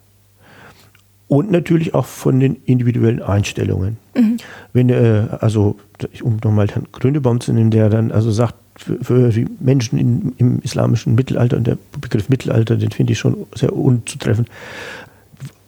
[1.27, 3.97] und natürlich auch von den individuellen Einstellungen.
[4.15, 4.37] Mhm.
[4.71, 5.77] Wenn, äh, also,
[6.21, 10.33] um nochmal Herrn Grünebaum zu nehmen, der dann also sagt, für, für die Menschen in,
[10.37, 14.47] im islamischen Mittelalter, und der Begriff Mittelalter, den finde ich schon sehr unzutreffend,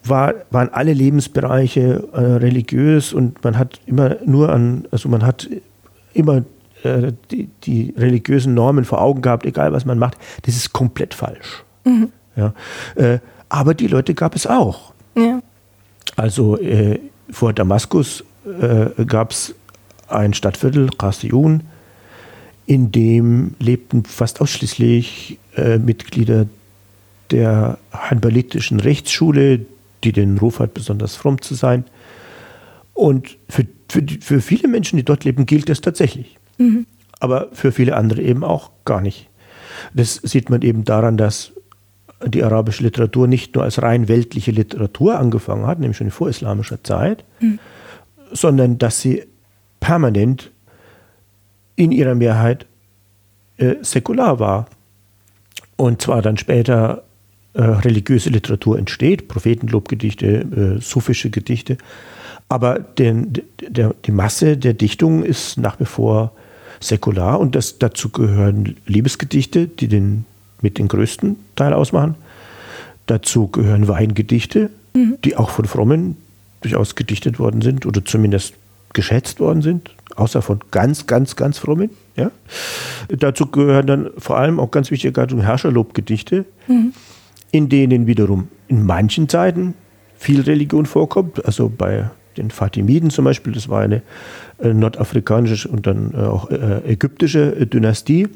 [0.07, 5.49] war, waren alle Lebensbereiche äh, religiös und man hat immer nur an, also man hat
[6.13, 6.43] immer
[6.83, 10.17] äh, die, die, religiösen Normen vor Augen gehabt, egal was man macht.
[10.43, 11.63] Das ist komplett falsch.
[11.83, 12.09] Mhm.
[12.35, 12.53] Ja.
[12.95, 14.93] Äh, aber die Leute gab es auch.
[15.15, 15.41] Ja.
[16.15, 19.55] Also äh, vor Damaskus äh, gab es
[20.07, 21.63] ein Stadtviertel, Qasiyun,
[22.67, 26.47] in dem lebten fast ausschließlich äh, Mitglieder
[27.31, 29.65] der hanbalitischen Rechtsschule,
[30.03, 31.85] die den Ruf hat, besonders fromm zu sein.
[32.93, 36.37] Und für, für, für viele Menschen, die dort leben, gilt das tatsächlich.
[36.57, 36.85] Mhm.
[37.19, 39.29] Aber für viele andere eben auch gar nicht.
[39.93, 41.51] Das sieht man eben daran, dass
[42.25, 46.83] die arabische Literatur nicht nur als rein weltliche Literatur angefangen hat, nämlich schon in vorislamischer
[46.83, 47.59] Zeit, mhm.
[48.31, 49.25] sondern dass sie
[49.79, 50.51] permanent
[51.75, 52.65] in ihrer Mehrheit
[53.57, 54.67] äh, säkular war.
[55.75, 57.03] Und zwar dann später
[57.55, 60.27] äh, religiöse Literatur entsteht, Prophetenlobgedichte,
[60.77, 61.77] äh, sufische Gedichte.
[62.49, 63.33] Aber den,
[63.67, 66.31] der, die Masse der Dichtungen ist nach wie vor
[66.79, 70.25] säkular und das, dazu gehören Liebesgedichte, die den
[70.61, 72.15] mit den größten Teil ausmachen.
[73.07, 75.17] Dazu gehören Weingedichte, mhm.
[75.23, 76.17] die auch von Frommen
[76.61, 78.55] durchaus gedichtet worden sind oder zumindest
[78.93, 81.89] geschätzt worden sind, außer von ganz, ganz, ganz Frommen.
[82.15, 82.31] Ja?
[83.09, 86.93] Dazu gehören dann vor allem auch ganz wichtige Gattung Herrscherlobgedichte, mhm.
[87.55, 89.73] In denen wiederum in manchen Zeiten
[90.17, 91.45] viel Religion vorkommt.
[91.45, 94.01] Also bei den Fatimiden zum Beispiel, das war eine
[94.59, 98.27] äh, nordafrikanische und dann äh, auch äh, ägyptische Dynastie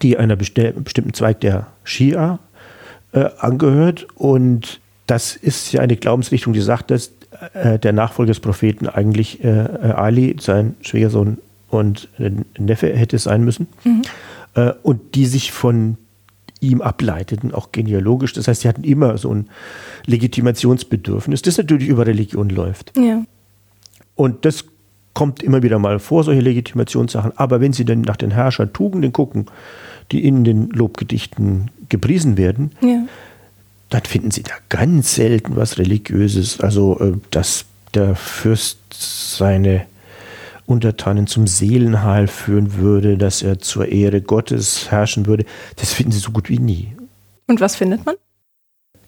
[0.00, 2.38] die einer bestimmten Zweig der Schia
[3.12, 4.06] äh, angehört.
[4.14, 7.12] Und das ist ja eine Glaubensrichtung, die sagt, dass
[7.52, 12.08] äh, der Nachfolger des Propheten eigentlich äh, äh Ali, sein Schwiegersohn und
[12.58, 13.66] Neffe hätte sein müssen.
[13.84, 14.02] Mhm.
[14.54, 15.98] Äh, und die sich von
[16.62, 18.32] ihm ableiteten, auch genealogisch.
[18.32, 19.48] Das heißt, sie hatten immer so ein
[20.06, 22.96] Legitimationsbedürfnis, das natürlich über Religion läuft.
[22.96, 23.24] Ja.
[24.14, 24.64] Und das
[25.12, 27.32] kommt immer wieder mal vor, solche Legitimationssachen.
[27.36, 29.46] Aber wenn Sie dann nach den Herrschertugenden gucken,
[30.10, 33.04] die in den Lobgedichten gepriesen werden, ja.
[33.90, 36.60] dann finden Sie da ganz selten was Religiöses.
[36.60, 39.86] Also, äh, dass der Fürst seine
[40.66, 45.44] Untertanen zum Seelenheil führen würde, dass er zur Ehre Gottes herrschen würde,
[45.76, 46.92] das finden Sie so gut wie nie.
[47.46, 48.14] Und was findet man?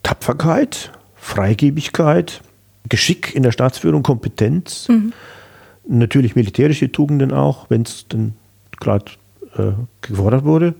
[0.03, 2.41] Tapferkeit, Freigebigkeit,
[2.89, 4.87] Geschick in der Staatsführung, Kompetenz.
[4.89, 5.13] Mhm
[5.87, 8.33] natürlich militärische Tugenden auch, wenn es dann
[8.79, 9.05] gerade
[9.57, 10.75] äh, gefordert wurde.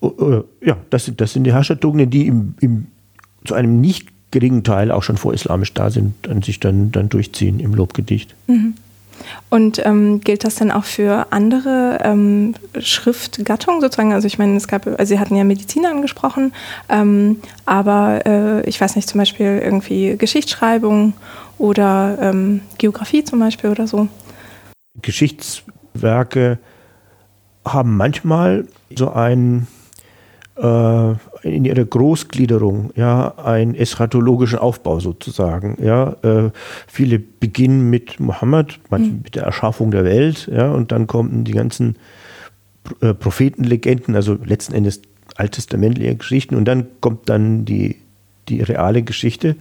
[0.00, 2.86] Uh, ja, das sind, das sind die Herrschertugenden, die im, im,
[3.46, 7.58] zu einem nicht geringen Teil auch schon vorislamisch da sind und sich dann, dann durchziehen
[7.58, 8.34] im Lobgedicht.
[8.46, 8.74] Mhm.
[9.50, 14.12] Und ähm, gilt das dann auch für andere ähm, Schriftgattungen sozusagen?
[14.12, 16.52] Also ich meine, es gab, also Sie hatten ja Medizin angesprochen,
[16.88, 21.14] ähm, aber äh, ich weiß nicht, zum Beispiel irgendwie Geschichtsschreibung
[21.58, 24.08] oder ähm, Geografie zum Beispiel oder so.
[25.02, 26.58] Geschichtswerke
[27.66, 29.66] haben manchmal so einen
[30.56, 36.16] äh, in ihrer Großgliederung, ja, einen eschatologischen Aufbau sozusagen, ja.
[36.22, 36.50] Äh,
[36.86, 39.20] viele beginnen mit Mohammed, mhm.
[39.22, 41.96] mit der Erschaffung der Welt, ja, und dann kommen die ganzen
[43.00, 45.02] äh, Prophetenlegenden, also letzten Endes
[45.36, 47.96] alttestamentliche Geschichten, und dann kommt dann die,
[48.48, 49.56] die reale Geschichte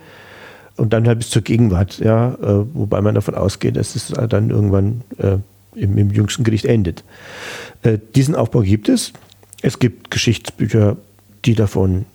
[0.78, 4.50] und dann halt bis zur Gegenwart, ja, äh, wobei man davon ausgeht, dass es dann
[4.50, 5.38] irgendwann äh,
[5.76, 7.04] im, im, jüngsten Gericht endet.
[7.82, 9.12] Äh, diesen Aufbau gibt es.
[9.62, 10.98] Es gibt Geschichtsbücher,
[11.46, 12.06] die davon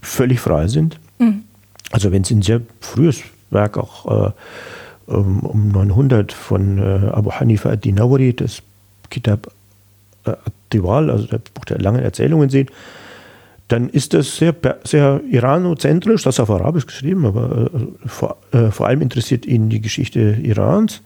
[0.00, 0.98] völlig frei sind.
[1.18, 1.44] Mhm.
[1.90, 7.70] Also wenn es ein sehr frühes Werk auch äh, um 900 von äh, Abu Hanifa
[7.70, 8.62] ad-Dinawari, das
[9.10, 9.50] Kitab
[10.24, 12.68] äh, ad-Diwal, also das Buch der langen Erzählungen sehen,
[13.70, 14.54] dann ist das sehr,
[14.84, 19.68] sehr iranozentrisch, das ist auf Arabisch geschrieben, aber äh, vor, äh, vor, allem interessiert ihn
[19.68, 21.02] die Geschichte Irans.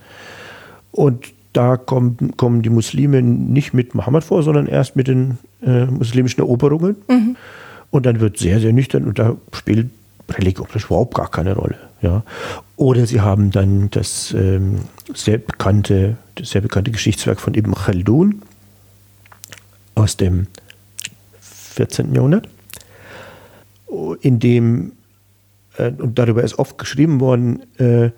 [0.91, 5.87] Und da kommen, kommen die Muslime nicht mit Mohammed vor, sondern erst mit den äh,
[5.87, 6.97] muslimischen Eroberungen.
[7.09, 7.37] Mhm.
[7.91, 9.91] Und dann wird sehr, sehr nüchtern und da spielt
[10.29, 11.77] Religion überhaupt gar keine Rolle.
[12.03, 12.23] Ja.
[12.77, 14.81] Oder sie haben dann das ähm,
[15.15, 18.43] sehr bekannte, das sehr bekannte Geschichtswerk von Ibn Khaldun
[19.95, 20.49] aus dem
[21.41, 22.15] 14.
[22.15, 22.49] Jahrhundert,
[24.21, 24.93] in dem,
[25.77, 28.11] äh, und darüber ist oft geschrieben worden, äh,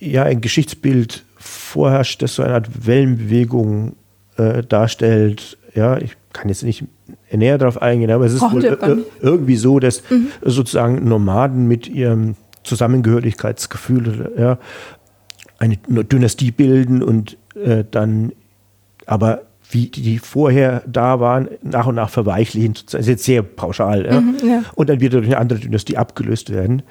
[0.00, 3.96] ja, ein Geschichtsbild vorherrscht, das so eine Art Wellenbewegung
[4.36, 5.58] äh, darstellt.
[5.74, 6.84] Ja, ich kann jetzt nicht
[7.30, 10.28] näher darauf eingehen, aber es ist wohl irgendwie so, dass mhm.
[10.42, 14.58] sozusagen Nomaden mit ihrem Zusammengehörigkeitsgefühl ja,
[15.58, 18.32] eine Dynastie bilden und äh, dann
[19.06, 22.74] aber wie die vorher da waren, nach und nach verweichlichen.
[22.84, 24.04] Das ist jetzt sehr pauschal.
[24.04, 24.20] Ja?
[24.20, 24.62] Mhm, ja.
[24.74, 26.82] Und dann wieder durch eine andere Dynastie abgelöst werden.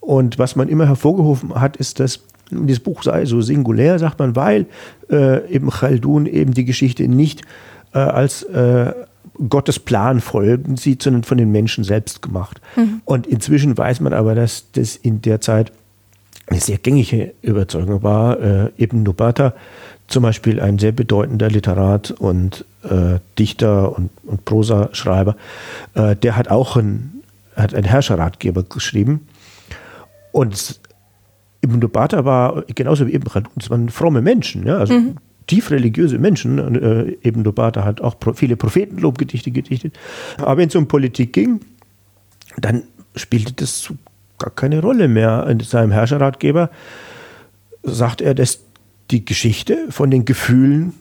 [0.00, 4.36] Und was man immer hervorgehoben hat, ist, dass dieses Buch sei so singulär, sagt man,
[4.36, 4.66] weil
[5.10, 7.42] äh, eben Khaldun eben die Geschichte nicht
[7.92, 8.92] äh, als äh,
[9.48, 12.60] Gottes Plan folgen sieht, sondern von den Menschen selbst gemacht.
[12.76, 13.02] Mhm.
[13.04, 15.72] Und inzwischen weiß man aber, dass das in der Zeit
[16.46, 18.40] eine sehr gängige Überzeugung war.
[18.40, 19.54] Äh, Ibn Nubata
[20.06, 25.36] zum Beispiel ein sehr bedeutender Literat und äh, Dichter und, und Prosaschreiber,
[25.94, 27.22] äh, der hat auch ein,
[27.56, 29.26] hat einen Herrscherratgeber geschrieben.
[30.32, 30.80] Und
[31.64, 35.16] Ibn Dubata war genauso wie Ibn Khaldun, es waren fromme Menschen, ja, also mhm.
[35.46, 36.60] tief religiöse Menschen.
[36.60, 39.98] Und, äh, Ibn Dubata hat auch viele Prophetenlobgedichte gedichtet.
[40.38, 41.60] Aber wenn es um Politik ging,
[42.58, 42.84] dann
[43.16, 43.92] spielte das
[44.38, 45.46] gar keine Rolle mehr.
[45.48, 46.70] In seinem Herrscherratgeber
[47.82, 48.60] sagt er, dass
[49.10, 50.94] die Geschichte von den Gefühlen,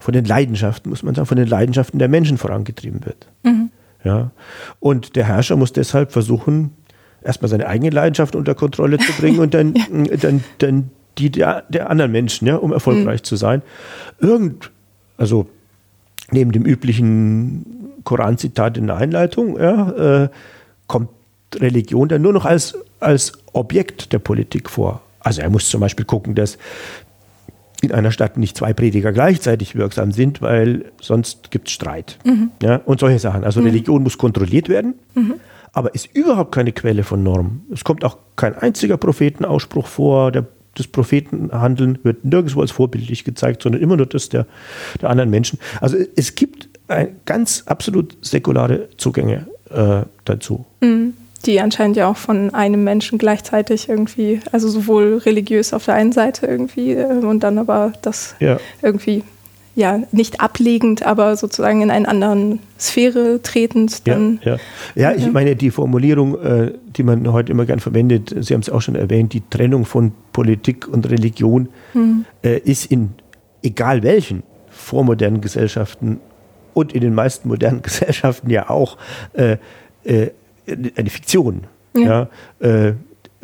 [0.00, 3.28] von den Leidenschaften, muss man sagen, von den Leidenschaften der Menschen vorangetrieben wird.
[3.42, 3.70] Mhm.
[4.04, 4.32] Ja.
[4.80, 6.72] Und der Herrscher muss deshalb versuchen,
[7.24, 9.74] erstmal seine eigene Leidenschaft unter Kontrolle zu bringen und dann,
[10.10, 10.16] ja.
[10.16, 13.24] dann, dann die der, der anderen Menschen, ja, um erfolgreich mhm.
[13.24, 13.62] zu sein.
[14.20, 14.70] Irgend,
[15.16, 15.46] also
[16.30, 20.28] neben dem üblichen Koranzitat in der Einleitung, ja, äh,
[20.86, 21.10] kommt
[21.56, 25.02] Religion dann nur noch als, als Objekt der Politik vor.
[25.20, 26.58] Also er muss zum Beispiel gucken, dass
[27.80, 32.18] in einer Stadt nicht zwei Prediger gleichzeitig wirksam sind, weil sonst gibt es Streit.
[32.24, 32.50] Mhm.
[32.62, 33.44] Ja, und solche Sachen.
[33.44, 33.66] Also mhm.
[33.66, 35.34] Religion muss kontrolliert werden, mhm.
[35.74, 37.66] Aber ist überhaupt keine Quelle von Normen.
[37.72, 40.32] Es kommt auch kein einziger Prophetenausspruch vor.
[40.32, 44.46] Der, das Prophetenhandeln wird nirgendwo als vorbildlich gezeigt, sondern immer nur das der,
[45.02, 45.58] der anderen Menschen.
[45.80, 50.64] Also es gibt ein, ganz absolut säkulare Zugänge äh, dazu.
[50.80, 51.14] Mhm
[51.46, 56.12] die anscheinend ja auch von einem Menschen gleichzeitig irgendwie, also sowohl religiös auf der einen
[56.12, 58.58] Seite irgendwie äh, und dann aber das ja.
[58.82, 59.24] irgendwie
[59.74, 64.06] ja nicht ablegend, aber sozusagen in eine andere Sphäre tretend.
[64.06, 64.56] Dann, ja,
[64.94, 65.10] ja.
[65.10, 68.70] ja, ich meine, die Formulierung, äh, die man heute immer gern verwendet, Sie haben es
[68.70, 72.24] auch schon erwähnt, die Trennung von Politik und Religion hm.
[72.42, 73.10] äh, ist in
[73.62, 76.20] egal welchen vormodernen Gesellschaften
[76.72, 78.96] und in den meisten modernen Gesellschaften ja auch
[79.34, 79.56] äh,
[80.04, 80.30] äh
[80.96, 81.66] eine Fiktion.
[81.94, 82.28] Ja.
[82.60, 82.94] ja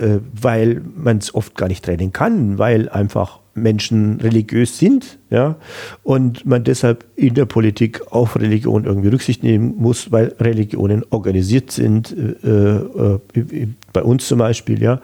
[0.00, 5.56] äh, weil man es oft gar nicht trennen kann, weil einfach Menschen religiös sind, ja,
[6.02, 11.70] und man deshalb in der Politik auf Religion irgendwie Rücksicht nehmen muss, weil Religionen organisiert
[11.70, 15.00] sind, äh, äh, bei uns zum Beispiel, ja,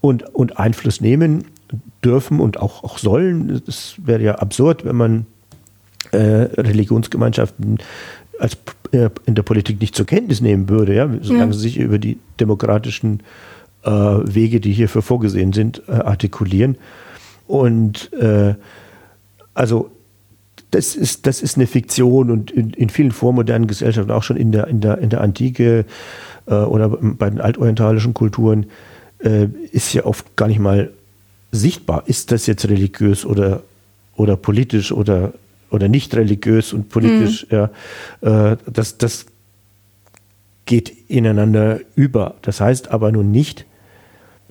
[0.00, 1.44] und, und Einfluss nehmen
[2.04, 3.62] dürfen und auch, auch sollen.
[3.66, 5.26] Das wäre ja absurd, wenn man
[6.12, 7.78] äh, Religionsgemeinschaften
[8.38, 8.56] als
[8.92, 11.52] äh, in der Politik nicht zur Kenntnis nehmen würde, ja, solange ja.
[11.52, 13.20] sie sich über die demokratischen
[13.82, 16.76] äh, Wege, die hierfür vorgesehen sind, äh, artikulieren.
[17.46, 18.54] Und äh,
[19.54, 19.90] also
[20.70, 24.52] das ist, das ist eine Fiktion und in, in, vielen vormodernen Gesellschaften, auch schon in
[24.52, 25.84] der, in der, in der Antike
[26.46, 28.66] äh, oder bei den altorientalischen Kulturen,
[29.18, 30.90] äh, ist ja oft gar nicht mal
[31.52, 33.62] sichtbar, ist das jetzt religiös oder,
[34.16, 35.32] oder politisch oder
[35.70, 37.56] oder nicht religiös und politisch, mhm.
[38.22, 39.26] ja, äh, das, das
[40.64, 42.34] geht ineinander über.
[42.42, 43.66] Das heißt aber nun nicht,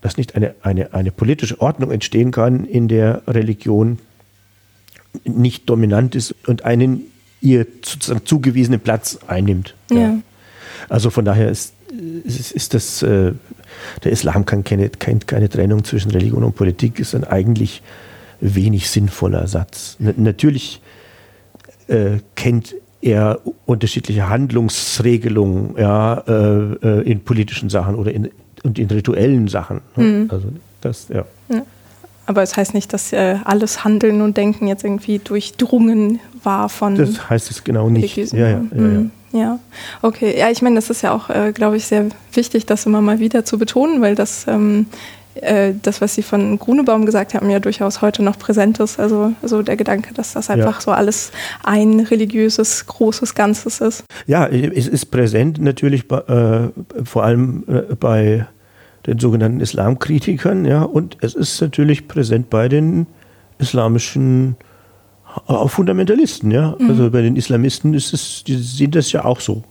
[0.06, 3.98] dass nicht eine, eine, eine politische Ordnung entstehen kann, in der Religion
[5.24, 7.02] nicht dominant ist und einen
[7.41, 9.74] ihr sozusagen zugewiesenen Platz einnimmt.
[9.89, 9.98] Ja.
[9.98, 10.18] ja.
[10.89, 11.74] Also von daher ist,
[12.24, 13.32] ist, ist das, äh,
[14.04, 17.82] der Islam kann keine, keine, keine Trennung zwischen Religion und Politik, ist ein eigentlich
[18.39, 19.98] wenig sinnvoller Satz.
[20.00, 20.82] N natürlich
[21.88, 28.30] äh, kennt er unterschiedliche Handlungsregelungen ja, äh, äh, in politischen Sachen oder in,
[28.65, 29.82] und in rituellen Sachen.
[29.95, 30.04] Ne?
[30.04, 30.30] Mhm.
[30.32, 30.47] Also
[30.82, 31.25] das, ja.
[31.49, 31.62] ja.
[32.25, 36.95] Aber es heißt nicht, dass äh, alles Handeln und Denken jetzt irgendwie durchdrungen war von.
[36.95, 38.17] Das heißt es genau nicht.
[38.17, 39.12] Ja, ja, ja, mhm.
[39.32, 39.60] ja,
[40.01, 40.38] okay.
[40.38, 43.19] Ja, ich meine, das ist ja auch, äh, glaube ich, sehr wichtig, das immer mal
[43.19, 44.88] wieder zu betonen, weil das ähm,
[45.36, 48.99] äh, das, was Sie von Grunebaum gesagt haben, ja durchaus heute noch präsent ist.
[48.99, 50.82] Also so der Gedanke, dass das einfach ja.
[50.82, 51.32] so alles
[51.63, 54.04] ein religiöses, großes Ganzes ist.
[54.28, 56.69] Ja, es ist präsent natürlich äh,
[57.04, 58.47] vor allem äh, bei
[59.08, 63.08] den sogenannten Islamkritikern, ja, und es ist natürlich präsent bei den
[63.60, 64.56] islamischen
[65.48, 66.76] äh, Fundamentalisten, ja.
[66.78, 66.89] Mhm.
[66.89, 69.63] Also bei den Islamisten ist es, die sehen das ja auch so.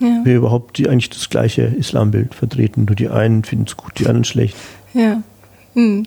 [0.00, 0.20] Ja.
[0.24, 2.86] Wir überhaupt die eigentlich das gleiche Islambild vertreten.
[2.86, 4.56] Nur die einen finden es gut, die anderen schlecht.
[4.94, 5.22] Ja.
[5.74, 6.06] Hm.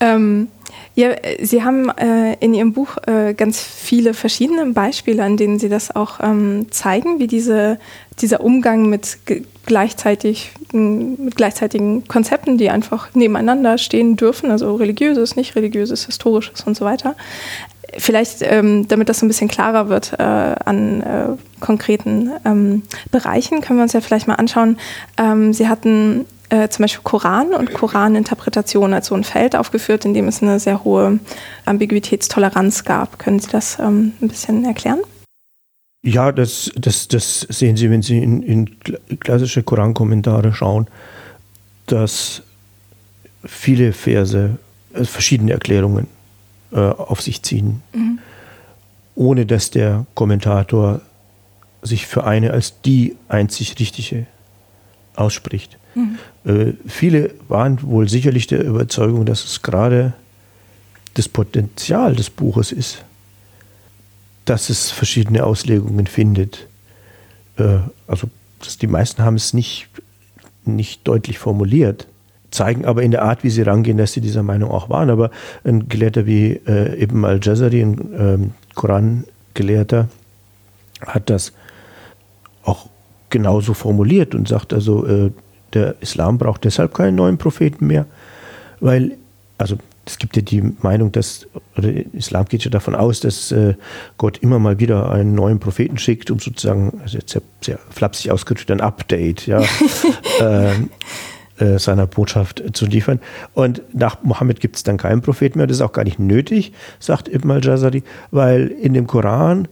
[0.00, 0.48] Ähm,
[0.94, 5.68] ja, Sie haben äh, in Ihrem Buch äh, ganz viele verschiedene Beispiele, an denen Sie
[5.68, 7.78] das auch ähm, zeigen, wie diese,
[8.22, 9.18] dieser Umgang mit
[9.66, 16.76] gleichzeitig mit gleichzeitigen Konzepten, die einfach nebeneinander stehen dürfen, also religiöses, nicht religiöses, historisches und
[16.76, 17.16] so weiter.
[17.98, 21.26] Vielleicht, ähm, damit das so ein bisschen klarer wird äh, an äh,
[21.58, 24.78] konkreten ähm, Bereichen, können wir uns ja vielleicht mal anschauen.
[25.18, 30.14] Ähm, Sie hatten äh, zum Beispiel Koran und Koraninterpretation als so ein Feld aufgeführt, in
[30.14, 31.18] dem es eine sehr hohe
[31.64, 33.18] Ambiguitätstoleranz gab.
[33.18, 35.00] Können Sie das ähm, ein bisschen erklären?
[36.02, 38.80] Ja, das, das, das sehen Sie, wenn Sie in, in
[39.20, 40.86] klassische Korankommentare schauen,
[41.86, 42.42] dass
[43.44, 44.58] viele Verse
[44.94, 46.06] äh, verschiedene Erklärungen
[46.72, 48.18] äh, auf sich ziehen, mhm.
[49.14, 51.02] ohne dass der Kommentator
[51.82, 54.26] sich für eine als die einzig richtige
[55.16, 55.78] ausspricht.
[55.94, 56.18] Mhm.
[56.44, 60.14] Äh, viele waren wohl sicherlich der Überzeugung, dass es gerade
[61.14, 63.04] das Potenzial des Buches ist,
[64.50, 66.66] dass es verschiedene Auslegungen findet.
[67.56, 68.28] Äh, also
[68.82, 69.88] die meisten haben es nicht,
[70.64, 72.08] nicht deutlich formuliert,
[72.50, 75.08] zeigen aber in der Art, wie sie rangehen, dass sie dieser Meinung auch waren.
[75.08, 75.30] Aber
[75.62, 80.08] ein Gelehrter wie äh, Ibn al-Jazari, ein ähm, Koran-Gelehrter,
[81.06, 81.52] hat das
[82.64, 82.88] auch
[83.30, 85.30] genauso formuliert und sagt also, äh,
[85.74, 88.04] der Islam braucht deshalb keinen neuen Propheten mehr,
[88.80, 89.12] weil,
[89.58, 89.78] also
[90.10, 91.46] es gibt ja die Meinung, dass,
[91.76, 93.74] oder der Islam geht ja davon aus, dass äh,
[94.18, 98.30] Gott immer mal wieder einen neuen Propheten schickt, um sozusagen, also jetzt sehr, sehr flapsig
[98.30, 99.62] ausgedrückt, ein Update, ja,
[100.40, 100.72] äh,
[101.58, 103.20] äh, seiner Botschaft zu liefern.
[103.54, 106.72] Und nach Mohammed gibt es dann keinen Propheten mehr, das ist auch gar nicht nötig,
[106.98, 109.68] sagt Ibn al-Jazari, weil in dem Koran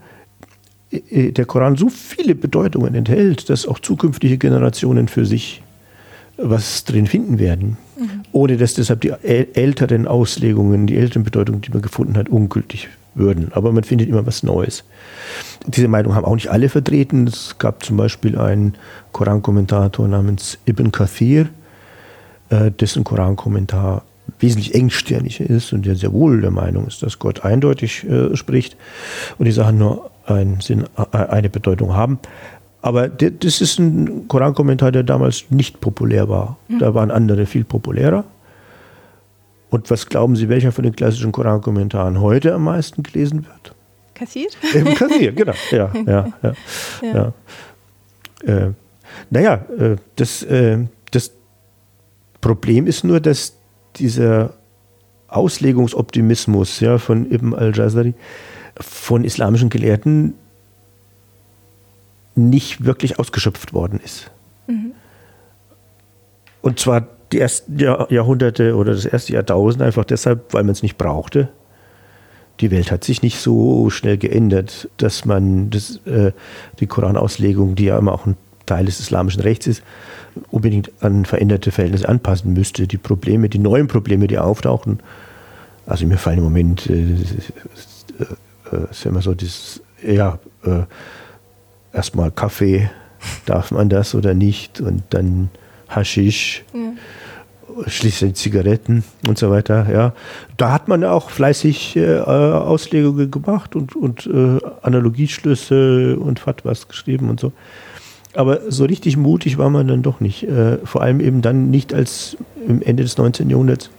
[0.90, 5.62] äh, der Koran so viele Bedeutungen enthält, dass auch zukünftige Generationen für sich
[6.38, 8.22] was drin finden werden, mhm.
[8.32, 13.50] ohne dass deshalb die älteren Auslegungen, die älteren Bedeutungen, die man gefunden hat, ungültig würden.
[13.52, 14.84] Aber man findet immer was Neues.
[15.66, 17.26] Diese Meinung haben auch nicht alle vertreten.
[17.26, 18.74] Es gab zum Beispiel einen
[19.12, 21.48] Korankommentator namens Ibn Kathir,
[22.50, 24.04] äh, dessen Korankommentar
[24.38, 28.76] wesentlich engstirniger ist und der sehr wohl der Meinung ist, dass Gott eindeutig äh, spricht
[29.38, 32.18] und die Sachen nur einen Sinn, äh, eine Bedeutung haben.
[32.80, 36.58] Aber das ist ein Korankommentar, der damals nicht populär war.
[36.68, 36.78] Mhm.
[36.78, 38.24] Da waren andere viel populärer.
[39.70, 43.74] Und was glauben Sie, welcher von den klassischen Korankommentaren heute am meisten gelesen wird?
[44.14, 44.56] Kassiert?
[44.74, 45.52] Eben Kassiert, genau.
[45.70, 46.52] Ja, ja, ja.
[47.02, 47.32] ja.
[48.46, 48.54] ja.
[48.66, 48.72] Äh,
[49.30, 50.78] naja, äh, das, äh,
[51.10, 51.32] das
[52.40, 53.56] Problem ist nur, dass
[53.96, 54.54] dieser
[55.28, 58.14] Auslegungsoptimismus ja, von Ibn al-Jazari
[58.80, 60.34] von islamischen Gelehrten
[62.38, 64.30] nicht wirklich ausgeschöpft worden ist.
[64.66, 64.92] Mhm.
[66.62, 70.82] Und zwar die ersten Jahr, Jahrhunderte oder das erste Jahrtausend einfach deshalb, weil man es
[70.82, 71.48] nicht brauchte.
[72.60, 76.32] Die Welt hat sich nicht so schnell geändert, dass man das, äh,
[76.80, 78.36] die Koranauslegung, die ja immer auch ein
[78.66, 79.82] Teil des islamischen Rechts ist,
[80.50, 82.86] unbedingt an veränderte Verhältnisse anpassen müsste.
[82.86, 85.00] Die Probleme, die neuen Probleme, die auftauchen,
[85.86, 90.82] also mir fallen im Moment, äh, äh, äh, ist immer so dieses, ja, äh,
[91.92, 92.90] erstmal Kaffee,
[93.46, 94.80] darf man das oder nicht?
[94.80, 95.50] Und dann
[95.88, 96.92] Haschisch, ja.
[97.86, 99.86] schließlich Zigaretten und so weiter.
[99.90, 100.12] Ja.
[100.56, 107.30] Da hat man auch fleißig äh, Auslegungen gemacht und, und äh, Analogieschlüsse und Fatwas geschrieben
[107.30, 107.52] und so.
[108.34, 110.44] Aber so richtig mutig war man dann doch nicht.
[110.44, 112.36] Äh, vor allem eben dann nicht als
[112.66, 113.48] im Ende des 19.
[113.48, 113.90] Jahrhunderts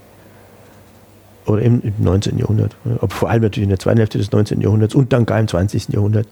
[1.49, 2.37] oder im, im 19.
[2.37, 4.61] Jahrhundert, aber vor allem natürlich in der zweiten Hälfte des 19.
[4.61, 5.89] Jahrhunderts und dann gar im 20.
[5.89, 6.27] Jahrhundert,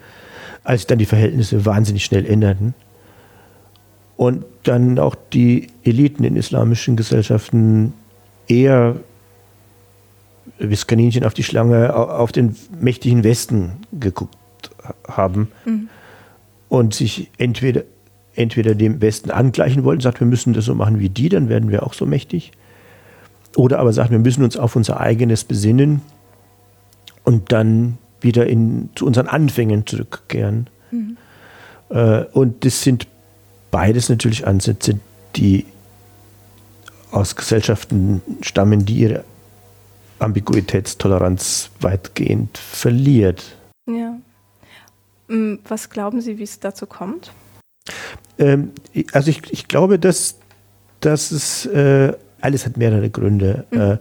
[0.67, 2.73] als sich dann die Verhältnisse wahnsinnig schnell änderten
[4.17, 7.93] und dann auch die Eliten in islamischen Gesellschaften
[8.49, 8.97] eher
[10.59, 14.35] wie das Kaninchen auf die Schlange auf den mächtigen Westen geguckt
[15.07, 15.87] haben mhm.
[16.67, 17.83] und sich entweder,
[18.35, 21.71] entweder dem Westen angleichen wollten, sagt, wir müssen das so machen wie die, dann werden
[21.71, 22.51] wir auch so mächtig.
[23.55, 26.01] Oder aber sagt, wir müssen uns auf unser eigenes besinnen
[27.23, 30.69] und dann wieder in, zu unseren Anfängen zurückkehren.
[30.91, 31.17] Mhm.
[31.89, 33.07] Äh, und das sind
[33.71, 34.99] beides natürlich Ansätze,
[35.35, 35.65] die
[37.11, 39.23] aus Gesellschaften stammen, die ihre
[40.19, 43.55] Ambiguitätstoleranz weitgehend verliert.
[43.87, 44.17] Ja.
[45.27, 47.31] Mm, was glauben Sie, wie es dazu kommt?
[48.37, 48.71] Ähm,
[49.13, 50.37] also ich, ich glaube, dass,
[50.99, 53.65] dass es äh, alles hat mehrere Gründe.
[53.71, 53.79] Mhm.
[53.79, 53.97] Äh,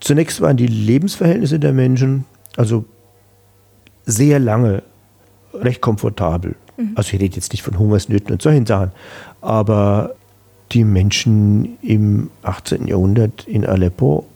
[0.00, 2.24] zunächst waren die Lebensverhältnisse der Menschen
[2.58, 2.84] also
[4.08, 4.82] sehr lange
[5.52, 6.56] recht komfortabel.
[6.76, 6.92] Mhm.
[6.94, 8.92] Also ich rede jetzt nicht von Hungersnöten und solchen Sachen,
[9.40, 10.14] aber
[10.72, 12.88] die Menschen im 18.
[12.88, 14.26] Jahrhundert in Aleppo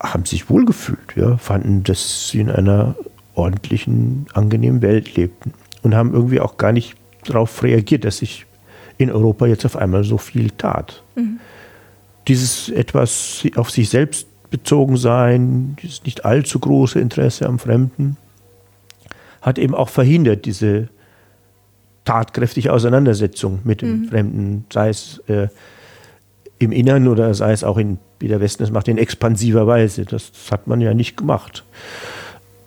[0.00, 2.94] haben sich wohlgefühlt, ja, fanden, dass sie in einer
[3.34, 5.52] ordentlichen, angenehmen Welt lebten
[5.82, 8.46] und haben irgendwie auch gar nicht darauf reagiert, dass sich
[8.98, 11.02] in Europa jetzt auf einmal so viel tat.
[11.14, 11.38] Mhm.
[12.28, 18.16] Dieses etwas auf sich selbst bezogen sein, dieses nicht allzu große Interesse am Fremden,
[19.40, 20.88] hat eben auch verhindert diese
[22.04, 24.08] tatkräftige Auseinandersetzung mit dem mhm.
[24.08, 25.48] Fremden, sei es äh,
[26.58, 30.04] im Innern oder sei es auch in, wie der Westen es macht, in expansiver Weise.
[30.04, 31.64] Das, das hat man ja nicht gemacht.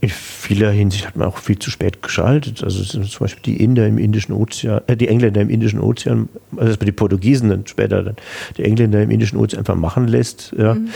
[0.01, 2.63] In vieler Hinsicht hat man auch viel zu spät geschaltet.
[2.63, 6.69] Also zum Beispiel die Inder im Indischen Ozean, äh, die Engländer im Indischen Ozean, also
[6.69, 8.15] dass man die Portugiesen dann später dann
[8.57, 10.53] die Engländer im Indischen Ozean einfach machen lässt.
[10.57, 10.73] Ja.
[10.75, 10.89] Mhm.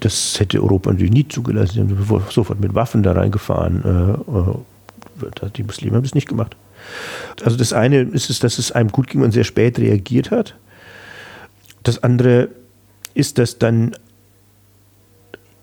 [0.00, 1.72] Das hätte Europa natürlich nie zugelassen.
[1.74, 3.82] Sie haben sofort mit Waffen da reingefahren.
[3.84, 6.56] Äh, äh, die Muslime haben das nicht gemacht.
[7.44, 10.56] Also das eine ist es, dass es einem gut ging und sehr spät reagiert hat.
[11.82, 12.48] Das andere
[13.14, 13.96] ist, dass dann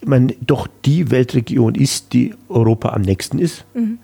[0.06, 3.66] man doch die Weltregion ist, die Europa am nächsten ist.
[3.74, 4.00] Mhm.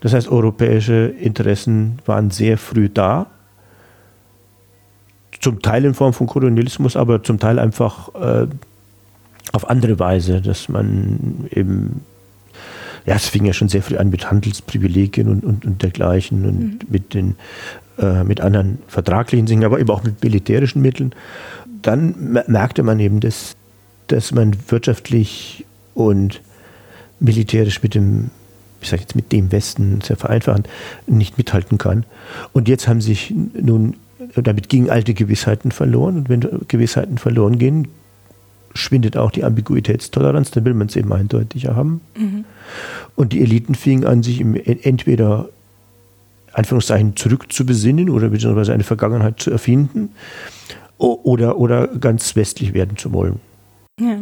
[0.00, 3.26] Das heißt, europäische Interessen waren sehr früh da.
[5.40, 8.46] Zum Teil in Form von Kolonialismus, aber zum Teil einfach äh,
[9.52, 12.02] auf andere Weise, dass man eben,
[13.06, 16.60] ja, es fing ja schon sehr früh an mit Handelsprivilegien und, und, und dergleichen und
[16.60, 16.78] mhm.
[16.88, 17.36] mit den
[17.98, 21.14] äh, mit anderen vertraglichen Dingen, aber eben auch mit militärischen Mitteln
[21.82, 23.56] dann merkte man eben, dass,
[24.08, 26.40] dass man wirtschaftlich und
[27.20, 28.30] militärisch mit dem,
[28.80, 30.68] ich sage jetzt mit dem Westen sehr vereinfacht,
[31.06, 32.04] nicht mithalten kann.
[32.52, 33.94] Und jetzt haben sich nun,
[34.34, 36.18] damit gingen alte Gewissheiten verloren.
[36.18, 37.88] Und wenn Gewissheiten verloren gehen,
[38.74, 42.00] schwindet auch die Ambiguitätstoleranz, dann will man es eben eindeutiger haben.
[42.16, 42.44] Mhm.
[43.16, 45.48] Und die Eliten fingen an, sich entweder
[46.52, 50.10] Anführungszeichen zurückzubesinnen oder beziehungsweise eine Vergangenheit zu erfinden
[50.98, 53.40] oder, oder ganz westlich werden zu wollen.
[54.00, 54.18] Ja.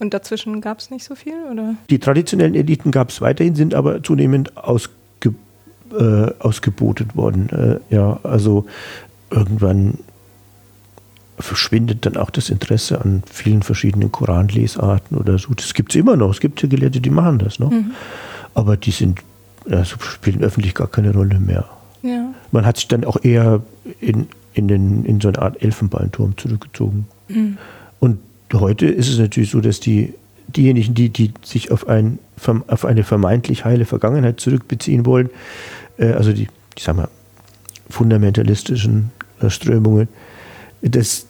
[0.00, 1.34] Und dazwischen gab es nicht so viel?
[1.50, 1.74] Oder?
[1.90, 4.90] Die traditionellen Eliten gab es weiterhin, sind aber zunehmend ausge,
[5.92, 7.80] äh, ausgebotet worden.
[7.90, 8.66] Äh, ja, also
[9.30, 9.98] irgendwann
[11.38, 15.54] verschwindet dann auch das Interesse an vielen verschiedenen Koranlesarten oder so.
[15.54, 16.30] Das gibt es immer noch.
[16.30, 17.70] Es gibt ja Gelehrte, die machen das noch.
[17.70, 17.92] Mhm.
[18.54, 19.20] Aber die sind,
[19.70, 21.64] also spielen öffentlich gar keine Rolle mehr.
[22.02, 22.32] Ja.
[22.52, 23.60] Man hat sich dann auch eher
[24.00, 24.28] in
[24.58, 27.06] in, den, in so eine Art Elfenbeinturm zurückgezogen.
[27.28, 27.58] Mhm.
[28.00, 28.18] Und
[28.52, 30.14] heute ist es natürlich so, dass die,
[30.48, 32.18] diejenigen, die, die sich auf, ein,
[32.66, 35.30] auf eine vermeintlich heile Vergangenheit zurückbeziehen wollen,
[35.96, 37.08] äh, also die, ich sag mal,
[37.88, 40.08] fundamentalistischen äh, Strömungen,
[40.82, 41.27] dass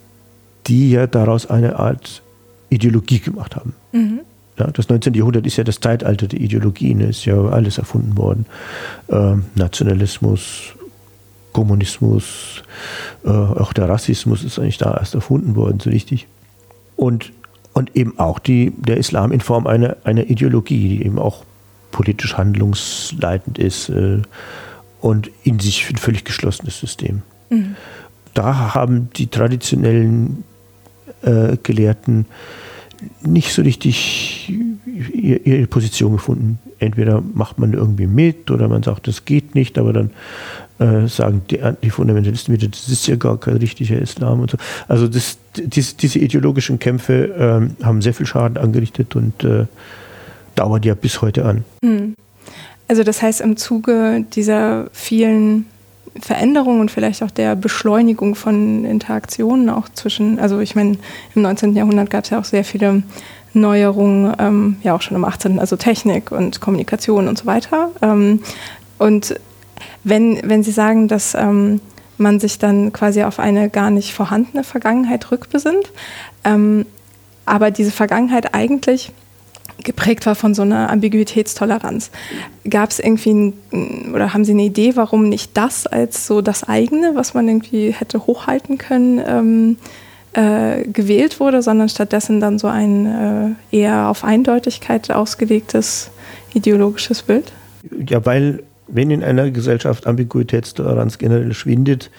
[0.68, 2.22] die ja daraus eine Art
[2.70, 3.74] Ideologie gemacht haben.
[3.92, 4.20] Mhm.
[4.58, 5.14] Ja, das 19.
[5.14, 8.46] Jahrhundert ist ja das Zeitalter der Ideologien, ist ja alles erfunden worden.
[9.08, 10.74] Ähm, Nationalismus,
[11.52, 12.62] Kommunismus,
[13.24, 16.26] äh, auch der Rassismus ist eigentlich da erst erfunden worden, so richtig.
[16.96, 17.32] Und,
[17.72, 21.44] und eben auch die, der Islam in Form einer, einer Ideologie, die eben auch
[21.92, 24.22] politisch handlungsleitend ist äh,
[25.00, 27.22] und in sich ein völlig geschlossenes System.
[27.50, 27.76] Mhm.
[28.34, 30.44] Da haben die traditionellen
[31.22, 32.26] äh, Gelehrten
[33.22, 34.52] nicht so richtig
[35.12, 36.58] ihre Position gefunden.
[36.78, 40.10] Entweder macht man irgendwie mit oder man sagt, das geht nicht, aber dann
[40.78, 44.58] äh, sagen die, die, Fundamentalisten wieder, das ist ja gar kein richtiger Islam und so.
[44.86, 49.66] Also das, dies, diese ideologischen Kämpfe ähm, haben sehr viel Schaden angerichtet und äh,
[50.54, 51.64] dauern ja bis heute an.
[51.84, 52.14] Hm.
[52.88, 55.66] Also das heißt, im Zuge dieser vielen
[56.20, 60.98] Veränderung und vielleicht auch der Beschleunigung von Interaktionen auch zwischen, also ich meine,
[61.34, 61.74] im 19.
[61.74, 63.02] Jahrhundert gab es ja auch sehr viele
[63.54, 67.90] Neuerungen, ähm, ja auch schon im 18., also Technik und Kommunikation und so weiter.
[68.02, 68.42] Ähm,
[68.98, 69.34] und
[70.04, 71.80] wenn, wenn Sie sagen, dass ähm,
[72.18, 75.92] man sich dann quasi auf eine gar nicht vorhandene Vergangenheit rückbesinnt,
[76.44, 76.84] ähm,
[77.46, 79.12] aber diese Vergangenheit eigentlich
[79.84, 82.10] geprägt war von so einer Ambiguitätstoleranz.
[82.68, 86.64] Gab es irgendwie ein, oder haben Sie eine Idee, warum nicht das als so das
[86.64, 89.76] eigene, was man irgendwie hätte hochhalten können, ähm,
[90.34, 96.10] äh, gewählt wurde, sondern stattdessen dann so ein äh, eher auf Eindeutigkeit ausgelegtes
[96.54, 97.52] ideologisches Bild?
[98.06, 102.10] Ja, weil wenn in einer Gesellschaft Ambiguitätstoleranz generell schwindet,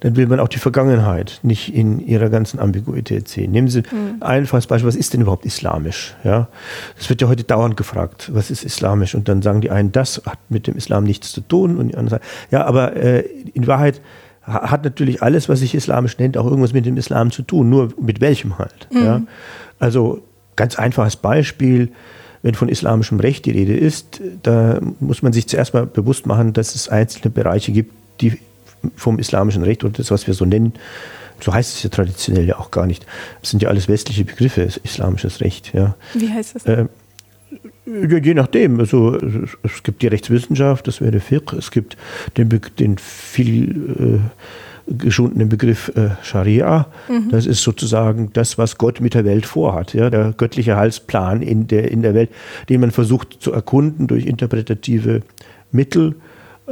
[0.00, 3.52] dann will man auch die Vergangenheit nicht in ihrer ganzen Ambiguität sehen.
[3.52, 4.16] Nehmen Sie mhm.
[4.20, 6.16] ein einfaches Beispiel, was ist denn überhaupt islamisch?
[6.24, 6.48] Ja,
[6.96, 9.14] das wird ja heute dauernd gefragt, was ist islamisch?
[9.14, 11.96] Und dann sagen die einen, das hat mit dem Islam nichts zu tun und die
[11.96, 13.20] anderen sagen, ja, aber äh,
[13.52, 14.00] in Wahrheit
[14.42, 17.92] hat natürlich alles, was sich islamisch nennt, auch irgendwas mit dem Islam zu tun, nur
[18.00, 18.88] mit welchem halt.
[18.90, 19.04] Mhm.
[19.04, 19.22] Ja?
[19.78, 20.22] Also
[20.56, 21.90] ganz einfaches Beispiel,
[22.42, 26.52] wenn von islamischem Recht die Rede ist, da muss man sich zuerst mal bewusst machen,
[26.54, 28.38] dass es einzelne Bereiche gibt, die
[28.96, 30.74] vom islamischen Recht oder das, was wir so nennen,
[31.40, 33.06] so heißt es ja traditionell ja auch gar nicht.
[33.40, 35.72] Das sind ja alles westliche Begriffe, islamisches Recht.
[35.72, 35.96] Ja.
[36.14, 36.66] Wie heißt das?
[36.66, 36.86] Äh,
[37.86, 38.78] je nachdem.
[38.78, 39.16] Also
[39.62, 41.96] es gibt die Rechtswissenschaft, das wäre Fiqh, es gibt
[42.36, 44.20] den, den viel
[44.90, 46.86] äh, geschundenen Begriff äh, Scharia.
[47.08, 47.30] Mhm.
[47.30, 49.94] Das ist sozusagen das, was Gott mit der Welt vorhat.
[49.94, 50.10] Ja?
[50.10, 52.30] Der göttliche Halsplan in der, in der Welt,
[52.68, 55.22] den man versucht zu erkunden durch interpretative
[55.72, 56.16] Mittel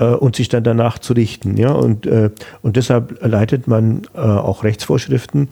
[0.04, 1.56] und sich dann danach zu richten.
[1.56, 1.72] Ja?
[1.72, 2.30] Und, äh,
[2.62, 5.48] und deshalb leitet man äh, auch Rechtsvorschriften,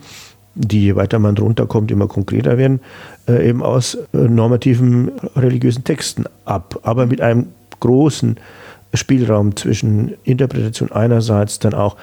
[0.54, 2.80] die je weiter man drunter kommt, immer konkreter werden,
[3.28, 7.46] äh, eben aus äh, normativen religiösen Texten ab, aber mit einem
[7.80, 8.36] großen
[8.94, 11.96] Spielraum zwischen Interpretation einerseits, dann auch,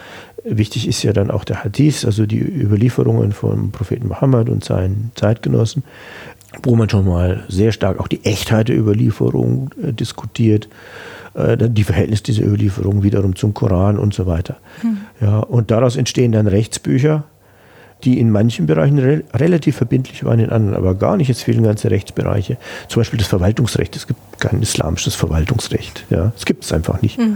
[0.43, 5.11] wichtig ist ja dann auch der Hadith, also die Überlieferungen vom Propheten Muhammad und seinen
[5.15, 5.83] Zeitgenossen,
[6.61, 10.69] wo man schon mal sehr stark auch die Echtheit der Überlieferung äh, diskutiert äh,
[11.35, 14.57] die Verhältnisse dieser Überlieferung wiederum zum Koran und so weiter.
[14.81, 14.97] Hm.
[15.19, 17.23] Ja, und daraus entstehen dann Rechtsbücher,
[18.03, 21.29] die in manchen Bereichen re relativ verbindlich waren, in anderen aber gar nicht.
[21.29, 22.57] Es fehlen ganze Rechtsbereiche.
[22.87, 23.95] Zum Beispiel das Verwaltungsrecht.
[23.95, 26.05] Es gibt kein islamisches Verwaltungsrecht.
[26.09, 27.17] Ja, es gibt es einfach nicht.
[27.17, 27.35] Mhm.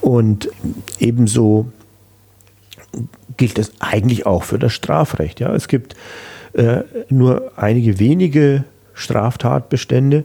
[0.00, 0.48] Und
[0.98, 1.72] ebenso
[3.36, 5.40] gilt das eigentlich auch für das Strafrecht.
[5.40, 5.96] Ja, es gibt
[6.52, 8.64] äh, nur einige wenige
[8.94, 10.24] Straftatbestände,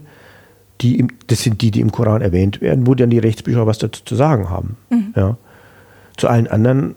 [0.80, 3.78] die im, das sind die, die im Koran erwähnt werden, wo dann die Rechtsbücher was
[3.78, 4.76] dazu zu sagen haben.
[4.90, 5.12] Mhm.
[5.16, 5.36] Ja.
[6.16, 6.94] Zu allen anderen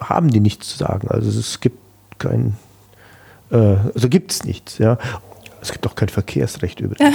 [0.00, 1.08] haben die nichts zu sagen.
[1.08, 1.78] Also es gibt
[2.18, 2.56] kein,
[3.50, 3.56] äh,
[3.94, 4.78] also gibt es nichts.
[4.78, 4.98] Ja.
[5.60, 7.14] Es gibt auch kein Verkehrsrecht übrigens.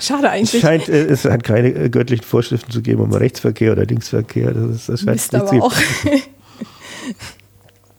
[0.00, 0.54] Schade eigentlich.
[0.54, 4.52] Es scheint, äh, es scheint keine äh, göttlichen Vorschriften zu geben um Rechtsverkehr oder Linksverkehr.
[4.52, 5.74] Das, ist, das scheint Mist nicht aber auch.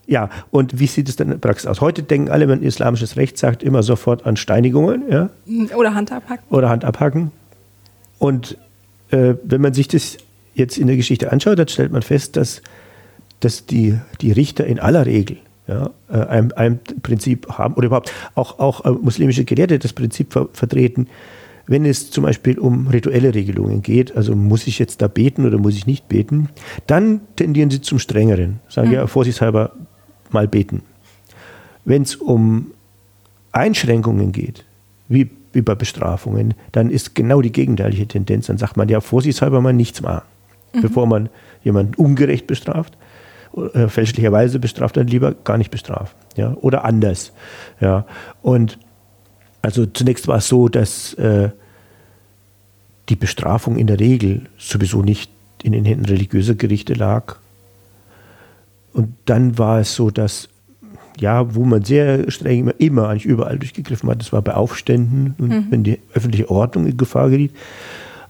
[0.06, 1.80] Ja, und wie sieht es denn in der Praxis aus?
[1.80, 5.02] Heute denken alle, wenn islamisches Recht sagt, immer sofort an Steinigungen.
[5.10, 5.30] Ja?
[5.76, 6.44] Oder Hand abhacken.
[6.50, 7.32] Oder Hand abhacken.
[8.18, 8.56] Und
[9.10, 10.18] äh, wenn man sich das
[10.54, 12.62] jetzt in der Geschichte anschaut, dann stellt man fest, dass,
[13.40, 18.12] dass die, die Richter in aller Regel ja, äh, ein, ein Prinzip haben, oder überhaupt
[18.34, 21.08] auch, auch äh, muslimische Gelehrte das Prinzip ver vertreten,
[21.66, 25.58] wenn es zum Beispiel um rituelle Regelungen geht, also muss ich jetzt da beten oder
[25.58, 26.48] muss ich nicht beten,
[26.86, 28.60] dann tendieren sie zum Strengeren.
[28.68, 28.94] Sagen mhm.
[28.94, 29.72] ja vorsichtshalber,
[30.32, 30.82] mal beten.
[31.84, 32.72] Wenn es um
[33.52, 34.64] Einschränkungen geht,
[35.08, 35.30] wie,
[35.62, 38.46] bei Bestrafungen, dann ist genau die gegenteilige Tendenz.
[38.46, 40.26] Dann sagt man ja vorsichtshalber mal nichts machen,
[40.74, 40.82] mhm.
[40.82, 41.30] bevor man
[41.64, 42.98] jemanden ungerecht bestraft,
[43.72, 46.14] äh, fälschlicherweise bestraft, dann lieber gar nicht bestrafen.
[46.36, 46.54] Ja?
[46.60, 47.32] Oder anders.
[47.80, 48.04] Ja?
[48.42, 48.78] Und
[49.62, 51.50] also zunächst war es so, dass äh,
[53.08, 55.30] die Bestrafung in der Regel sowieso nicht
[55.62, 57.36] in den Händen religiöser Gerichte lag,
[58.96, 60.48] und dann war es so, dass,
[61.18, 65.34] ja, wo man sehr streng immer, immer eigentlich überall durchgegriffen hat, das war bei Aufständen
[65.36, 65.66] und mhm.
[65.68, 67.52] wenn die öffentliche Ordnung in Gefahr geriet.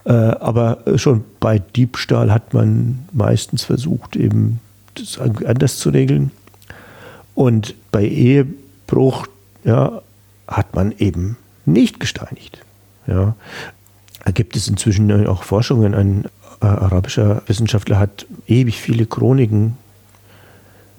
[0.04, 4.58] Äh, aber schon bei Diebstahl hat man meistens versucht, eben
[4.94, 6.32] das anders zu regeln.
[7.36, 9.28] Und bei Ehebruch
[9.62, 10.02] ja,
[10.48, 12.58] hat man eben nicht gesteinigt.
[13.06, 13.36] Ja.
[14.24, 15.94] Da gibt es inzwischen auch Forschungen.
[15.94, 16.24] Ein
[16.60, 19.76] äh, arabischer Wissenschaftler hat ewig viele Chroniken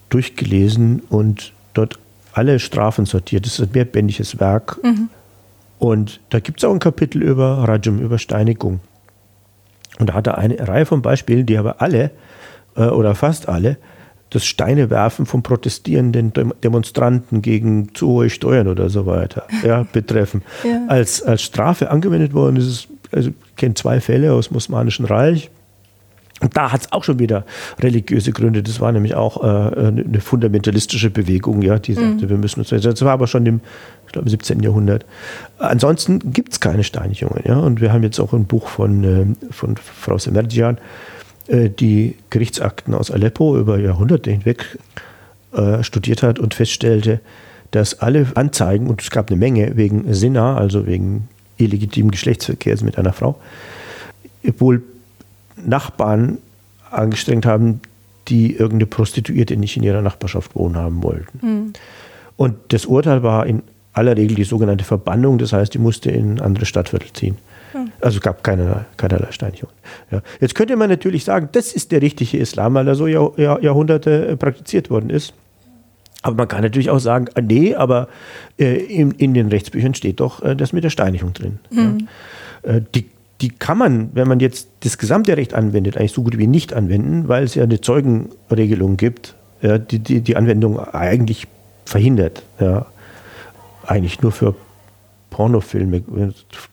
[0.09, 1.99] durchgelesen und dort
[2.33, 3.45] alle Strafen sortiert.
[3.45, 4.79] Das ist ein mehrbändiges Werk.
[4.83, 5.09] Mhm.
[5.79, 8.79] Und da gibt es auch ein Kapitel über Rajam, über Steinigung.
[9.99, 12.11] Und da hat er eine Reihe von Beispielen, die aber alle
[12.75, 13.77] äh, oder fast alle
[14.29, 20.41] das Steinewerfen von protestierenden Demonstranten gegen zu hohe Steuern oder so weiter ja, betreffen.
[20.63, 20.85] Ja.
[20.87, 25.05] Als, als Strafe angewendet worden ist es, also ich kenne zwei Fälle aus dem Osmanischen
[25.05, 25.49] Reich.
[26.39, 27.45] Und da hat es auch schon wieder
[27.79, 28.61] religiöse Gründe.
[28.61, 32.29] Das war nämlich auch äh, eine fundamentalistische Bewegung, ja, die sagte, mhm.
[32.29, 32.69] wir müssen uns.
[32.69, 33.61] Das war aber schon im,
[34.05, 34.61] ich glaube, 17.
[34.61, 35.05] Jahrhundert.
[35.57, 37.57] Ansonsten gibt es keine Steinigungen, ja.
[37.57, 40.77] Und wir haben jetzt auch ein Buch von, äh, von Frau Semerjian,
[41.47, 44.77] äh, die Gerichtsakten aus Aleppo über Jahrhunderte hinweg
[45.53, 47.19] äh, studiert hat und feststellte,
[47.71, 51.27] dass alle Anzeigen, und es gab eine Menge wegen Sinna, also wegen
[51.57, 53.39] illegitimen Geschlechtsverkehrs mit einer Frau,
[54.59, 54.83] wohl
[55.65, 56.37] Nachbarn
[56.91, 57.81] angestrengt haben,
[58.27, 61.39] die irgendeine Prostituierte nicht in ihrer Nachbarschaft wohnen haben wollten.
[61.41, 61.73] Mhm.
[62.35, 66.35] Und das Urteil war in aller Regel die sogenannte Verbannung, das heißt, die musste in
[66.35, 67.37] ein anderes Stadtviertel ziehen.
[67.73, 67.91] Mhm.
[67.99, 69.69] Also gab keine, keinerlei Steinigung.
[70.11, 70.21] Ja.
[70.39, 73.61] Jetzt könnte man natürlich sagen, das ist der richtige Islam, weil er so Jahr, Jahr,
[73.61, 75.33] Jahrhunderte äh, praktiziert worden ist.
[76.21, 78.07] Aber man kann natürlich auch sagen, ah, nee, aber
[78.59, 81.59] äh, in, in, den Rechtsbüchern steht doch äh, das mit der Steinigung drin.
[81.69, 82.07] Mhm.
[82.63, 82.71] Ja.
[82.71, 83.05] Äh, die
[83.41, 86.73] die kann man, wenn man jetzt das gesamte Recht anwendet, eigentlich so gut wie nicht
[86.73, 91.47] anwenden, weil es ja eine Zeugenregelung gibt, ja, die, die die Anwendung eigentlich
[91.85, 92.43] verhindert.
[92.59, 92.87] Ja.
[93.85, 94.55] Eigentlich nur für
[95.29, 96.03] Pornofilme,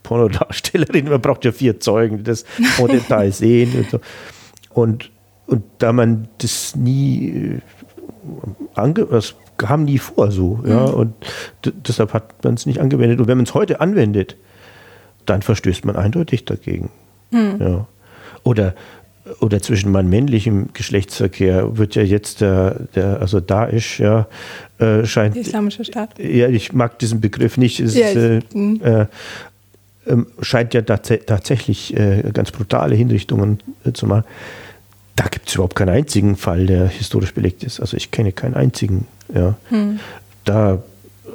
[0.02, 2.44] Pornodarstellerinnen, man braucht ja vier Zeugen, die das
[2.78, 3.72] en Detail sehen.
[3.76, 4.00] Und, so.
[4.70, 5.10] und,
[5.46, 7.60] und da man das nie äh,
[8.74, 10.94] ange das kam nie vor so, ja, mhm.
[10.94, 11.14] und
[11.64, 13.20] deshalb hat man es nicht angewendet.
[13.20, 14.36] Und wenn man es heute anwendet,
[15.26, 16.90] dann verstößt man eindeutig dagegen.
[17.30, 17.56] Hm.
[17.60, 17.86] Ja.
[18.42, 18.74] Oder,
[19.40, 24.26] oder zwischen Mann männlichem Geschlechtsverkehr wird ja jetzt der, der also Daesh ja
[24.78, 25.34] äh, scheint.
[25.34, 26.18] Der Islamische Staat.
[26.18, 27.80] Ja, ich mag diesen Begriff nicht.
[27.80, 28.80] Es ja, äh, hm.
[28.82, 29.06] äh,
[30.06, 34.24] ähm, scheint ja tats tatsächlich äh, ganz brutale Hinrichtungen äh, zu machen.
[35.16, 37.80] Da gibt es überhaupt keinen einzigen Fall, der historisch belegt ist.
[37.80, 39.06] Also ich kenne keinen einzigen.
[39.32, 39.54] Ja.
[39.68, 40.00] Hm.
[40.44, 40.82] Da,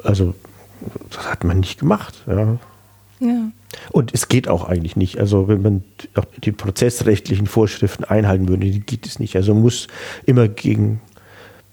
[0.04, 0.36] also
[1.10, 2.24] das hat man nicht gemacht.
[2.28, 2.58] Ja.
[3.20, 3.52] Ja.
[3.92, 5.20] Und es geht auch eigentlich nicht.
[5.20, 5.84] Also wenn man
[6.44, 9.36] die prozessrechtlichen Vorschriften einhalten würde, die geht es nicht.
[9.36, 9.88] Also man muss
[10.26, 11.02] immer gegen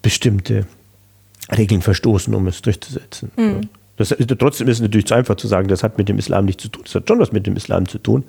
[0.03, 0.66] bestimmte
[1.57, 3.30] Regeln verstoßen, um es durchzusetzen.
[3.36, 3.68] Mhm.
[3.97, 6.64] Das, trotzdem ist es natürlich zu einfach zu sagen, das hat mit dem Islam nichts
[6.64, 6.82] zu tun.
[6.84, 8.24] Das hat schon was mit dem Islam zu tun,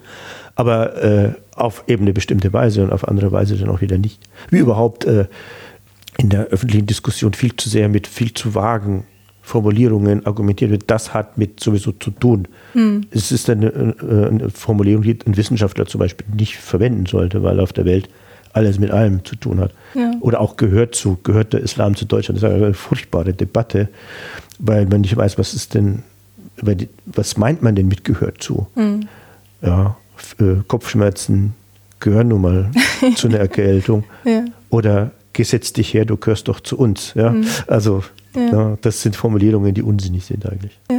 [0.55, 4.21] aber äh, auf eben eine bestimmte Weise und auf andere Weise dann auch wieder nicht.
[4.49, 5.25] Wie überhaupt äh,
[6.17, 9.05] in der öffentlichen Diskussion viel zu sehr mit viel zu vagen
[9.47, 12.49] Formulierungen argumentiert wird, das hat mit sowieso zu tun.
[12.73, 13.05] Hm.
[13.11, 17.61] Es ist eine, äh, eine, Formulierung, die ein Wissenschaftler zum Beispiel nicht verwenden sollte, weil
[17.61, 18.09] auf der Welt
[18.51, 19.71] alles mit allem zu tun hat.
[19.93, 20.11] Ja.
[20.19, 22.43] Oder auch gehört zu, gehört der Islam zu Deutschland.
[22.43, 23.87] Das ist eine furchtbare Debatte,
[24.59, 26.03] weil man nicht weiß, was ist denn,
[27.05, 28.67] was meint man denn mit gehört zu?
[28.73, 29.07] Hm.
[29.61, 29.95] Ja,
[30.39, 31.53] äh, Kopfschmerzen
[32.01, 32.71] gehören nun mal
[33.15, 34.03] zu einer Erkältung.
[34.25, 34.43] Ja.
[34.69, 37.13] Oder gesetz dich her, du gehörst doch zu uns.
[37.15, 37.29] Ja?
[37.29, 37.45] Mhm.
[37.67, 38.03] Also
[38.37, 38.77] ja.
[38.81, 40.77] das sind Formulierungen, die unsinnig sind eigentlich.
[40.91, 40.97] Ja.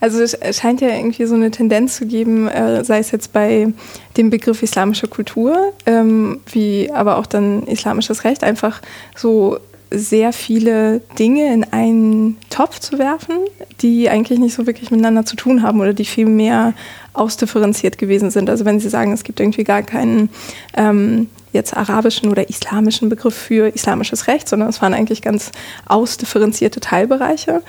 [0.00, 3.72] Also es scheint ja irgendwie so eine Tendenz zu geben, äh, sei es jetzt bei
[4.16, 8.82] dem Begriff islamische Kultur, ähm, wie aber auch dann islamisches Recht, einfach
[9.16, 9.58] so
[9.94, 13.36] sehr viele Dinge in einen Topf zu werfen,
[13.80, 16.72] die eigentlich nicht so wirklich miteinander zu tun haben oder die viel mehr
[17.12, 18.48] ausdifferenziert gewesen sind.
[18.48, 20.30] Also wenn Sie sagen, es gibt irgendwie gar keinen
[20.74, 25.52] ähm, jetzt arabischen oder islamischen Begriff für islamisches Recht, sondern es waren eigentlich ganz
[25.86, 27.62] ausdifferenzierte Teilbereiche.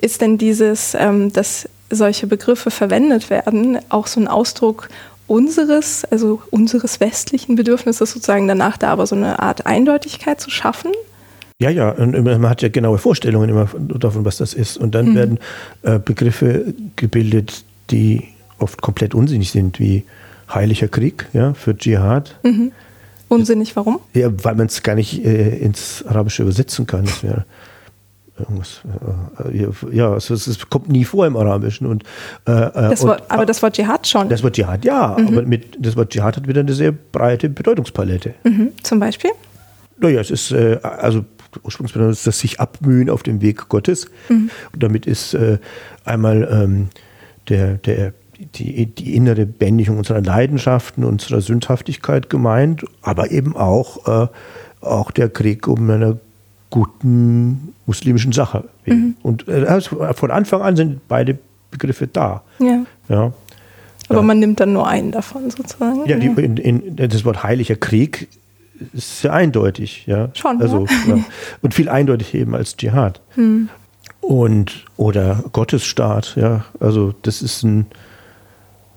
[0.00, 4.88] Ist denn dieses, ähm, dass solche Begriffe verwendet werden, auch so ein Ausdruck
[5.26, 10.90] unseres, also unseres westlichen Bedürfnisses sozusagen danach da aber so eine Art Eindeutigkeit zu schaffen?
[11.60, 14.76] Ja, ja, und man hat ja genaue Vorstellungen immer davon, was das ist.
[14.76, 15.14] Und dann mhm.
[15.14, 15.38] werden
[15.82, 18.28] äh, Begriffe gebildet, die
[18.58, 20.04] oft komplett unsinnig sind, wie
[20.52, 22.38] heiliger Krieg ja, für Dschihad.
[22.42, 22.72] Mhm.
[23.28, 24.00] Unsinnig, warum?
[24.14, 27.04] Ja, weil man es gar nicht äh, ins Arabische übersetzen kann.
[27.04, 27.44] Das wäre
[28.38, 28.80] irgendwas.
[29.52, 31.86] Äh, ja, es, es, kommt nie vor im Arabischen.
[31.86, 32.04] Und,
[32.46, 34.28] äh, äh das Wort, und, aber das Wort Dschihad schon.
[34.28, 35.16] Das Wort Dschihad, ja.
[35.18, 35.28] Mhm.
[35.28, 38.34] Aber mit, das Wort Dschihad hat wieder eine sehr breite Bedeutungspalette.
[38.44, 38.72] Mhm.
[38.82, 39.30] Zum Beispiel?
[39.98, 41.24] Naja, es ist, äh, also
[41.62, 44.06] Ursprungsbedeutung ist das sich abmühen auf dem Weg Gottes.
[44.28, 44.50] Mhm.
[44.72, 45.58] Und damit ist äh,
[46.04, 46.88] einmal ähm,
[47.48, 54.28] der, der die, die innere Bändigung unserer Leidenschaften, unserer Sündhaftigkeit gemeint, aber eben auch, äh,
[54.80, 56.20] auch der Krieg um eine
[56.70, 58.64] guten muslimischen Sache.
[58.86, 59.16] Mhm.
[59.22, 61.38] Und äh, von Anfang an sind beide
[61.70, 62.42] Begriffe da.
[62.58, 62.84] Ja.
[63.08, 63.32] ja.
[64.08, 66.06] Aber man nimmt dann nur einen davon sozusagen.
[66.06, 68.28] Ja, die, in, in, das Wort heiliger Krieg
[68.94, 70.06] ist sehr eindeutig.
[70.06, 70.30] Ja.
[70.34, 70.62] Schon.
[70.62, 71.18] Also, ja.
[71.62, 73.20] Und viel eindeutig eben als Dschihad.
[73.34, 73.68] Hm.
[74.20, 76.64] Und, oder Gottesstaat, ja.
[76.80, 77.86] Also das ist ein,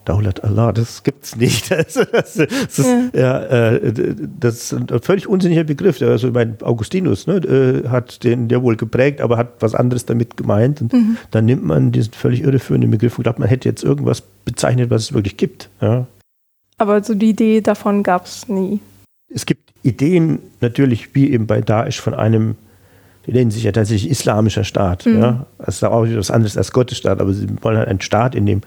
[0.05, 1.69] Daulat Allah, das gibt's nicht.
[1.81, 3.09] Das, das, das, ja.
[3.13, 6.01] ja äh, das ist ein völlig unsinniger Begriff.
[6.01, 10.37] Also mein Augustinus ne, äh, hat den der wohl geprägt, aber hat was anderes damit
[10.37, 10.81] gemeint.
[10.81, 11.17] Und mhm.
[11.29, 15.03] dann nimmt man diesen völlig irreführenden Begriff und glaubt, man hätte jetzt irgendwas bezeichnet, was
[15.03, 15.69] es wirklich gibt.
[15.81, 16.07] Ja.
[16.77, 18.79] Aber so die Idee davon gab es nie.
[19.29, 22.55] es gibt Ideen natürlich, wie eben bei Daesh von einem,
[23.27, 25.05] die nennen sich ja tatsächlich islamischer Staat.
[25.05, 25.19] Mhm.
[25.19, 25.45] Ja?
[25.59, 28.61] Das ist auch etwas anderes als Gottesstaat, aber sie wollen halt einen Staat, in dem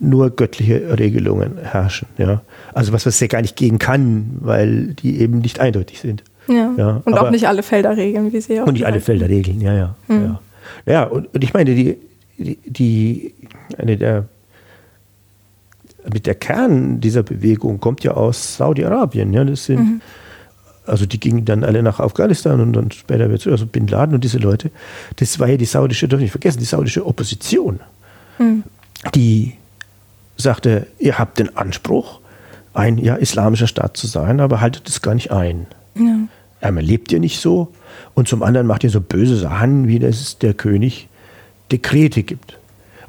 [0.00, 2.08] nur göttliche Regelungen herrschen.
[2.18, 2.42] Ja?
[2.72, 6.22] Also was, was er gar nicht gehen kann, weil die eben nicht eindeutig sind.
[6.48, 6.72] Ja.
[6.76, 8.66] ja und auch nicht alle Felder regeln, wie sie auch.
[8.66, 9.96] Und nicht alle Felder regeln, ja, ja.
[10.06, 10.36] Mhm.
[10.86, 11.98] Ja, ja und, und ich meine, die,
[12.38, 13.34] die, die,
[13.76, 14.28] eine der
[16.12, 19.32] mit der Kern dieser Bewegung kommt ja aus Saudi-Arabien.
[19.32, 20.00] Ja, das sind, mhm.
[20.86, 24.24] also die gingen dann alle nach Afghanistan und dann später wird also Bin Laden und
[24.24, 24.70] diese Leute.
[25.16, 27.80] Das war ja die saudische, darf nicht vergessen, die saudische Opposition,
[28.38, 28.62] mhm.
[29.14, 29.54] die
[30.38, 32.20] sagte, ihr habt den Anspruch,
[32.74, 35.66] ein ja, islamischer Staat zu sein, aber haltet es gar nicht ein.
[35.96, 36.16] Ja.
[36.60, 37.72] Einmal lebt ihr nicht so
[38.14, 41.08] und zum anderen macht ihr so böse Sachen, wie das der König
[41.70, 42.58] Dekrete gibt.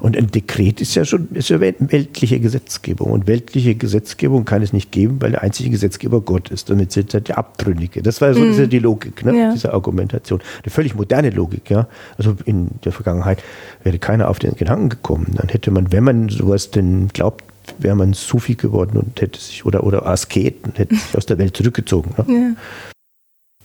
[0.00, 3.12] Und ein Dekret ist ja schon ist ja weltliche Gesetzgebung.
[3.12, 6.70] Und weltliche Gesetzgebung kann es nicht geben, weil der einzige Gesetzgeber Gott ist.
[6.70, 8.02] Damit sind halt die Abtrünnige.
[8.02, 8.68] Das war so mm.
[8.68, 9.52] die Logik ne, ja.
[9.52, 10.40] dieser Argumentation.
[10.62, 11.70] Eine völlig moderne Logik.
[11.70, 11.86] Ja?
[12.16, 13.42] Also in der Vergangenheit
[13.84, 15.34] wäre keiner auf den Gedanken gekommen.
[15.36, 17.44] Dann hätte man, wenn man sowas denn glaubt,
[17.78, 21.38] wäre man Sufi geworden und hätte sich, oder, oder Asket und hätte sich aus der
[21.38, 22.14] Welt zurückgezogen.
[22.16, 22.24] Ne?
[22.26, 22.56] Ja.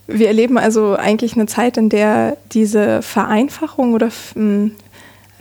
[0.07, 4.11] Wir erleben also eigentlich eine Zeit, in der diese Vereinfachung oder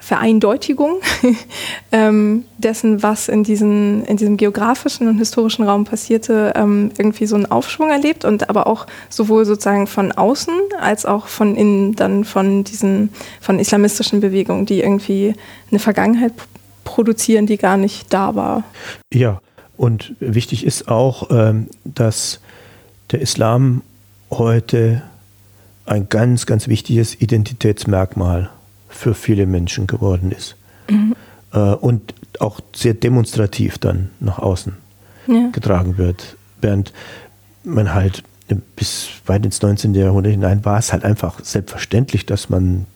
[0.05, 1.01] Vereindeutigung
[1.93, 7.37] ähm, dessen, was in, diesen, in diesem geografischen und historischen Raum passierte, ähm, irgendwie so
[7.37, 12.25] einen Aufschwung erlebt und aber auch sowohl sozusagen von außen als auch von innen dann
[12.25, 13.09] von diesen
[13.41, 15.33] von islamistischen Bewegungen, die irgendwie
[15.71, 16.35] eine Vergangenheit
[16.85, 18.63] produzieren, die gar nicht da war.
[19.11, 19.41] Ja,
[19.79, 22.41] und wichtig ist auch, ähm, dass
[23.11, 23.81] der Islam
[24.31, 25.01] heute
[25.87, 28.51] ein ganz, ganz wichtiges Identitätsmerkmal
[28.95, 30.57] für viele Menschen geworden ist.
[30.89, 31.15] Mhm.
[31.53, 34.75] Äh, und auch sehr demonstrativ dann nach außen
[35.27, 35.49] ja.
[35.53, 36.37] getragen wird.
[36.61, 36.93] Während
[37.63, 38.23] man halt
[38.77, 39.95] bis weit ins 19.
[39.95, 42.87] Jahrhundert hinein war es halt einfach selbstverständlich, dass man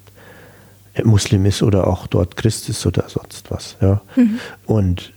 [1.04, 3.76] Muslim ist oder auch dort Christ ist oder sonst was.
[3.80, 4.00] Ja.
[4.16, 4.40] Mhm.
[4.66, 5.12] Und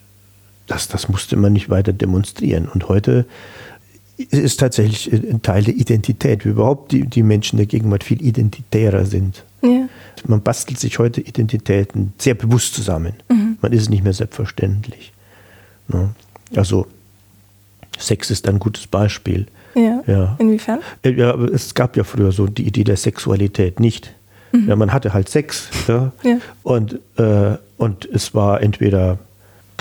[0.67, 2.67] das, das musste man nicht weiter demonstrieren.
[2.67, 3.25] Und heute
[4.23, 9.05] ist tatsächlich ein Teil der Identität, wie überhaupt die, die Menschen der Gegenwart viel identitärer
[9.05, 9.43] sind.
[9.61, 9.87] Ja.
[10.25, 13.13] Man bastelt sich heute Identitäten sehr bewusst zusammen.
[13.29, 13.57] Mhm.
[13.61, 15.11] Man ist nicht mehr selbstverständlich.
[15.87, 16.09] Ne?
[16.55, 16.87] Also
[17.97, 19.47] Sex ist ein gutes Beispiel.
[19.75, 20.03] Ja.
[20.07, 20.35] ja.
[20.39, 20.79] Inwiefern?
[21.03, 24.13] Äh, ja, es gab ja früher so die Idee der Sexualität nicht.
[24.51, 24.67] Mhm.
[24.67, 26.11] Ja, man hatte halt Sex ja?
[26.23, 26.37] ja.
[26.63, 29.19] Und, äh, und es war entweder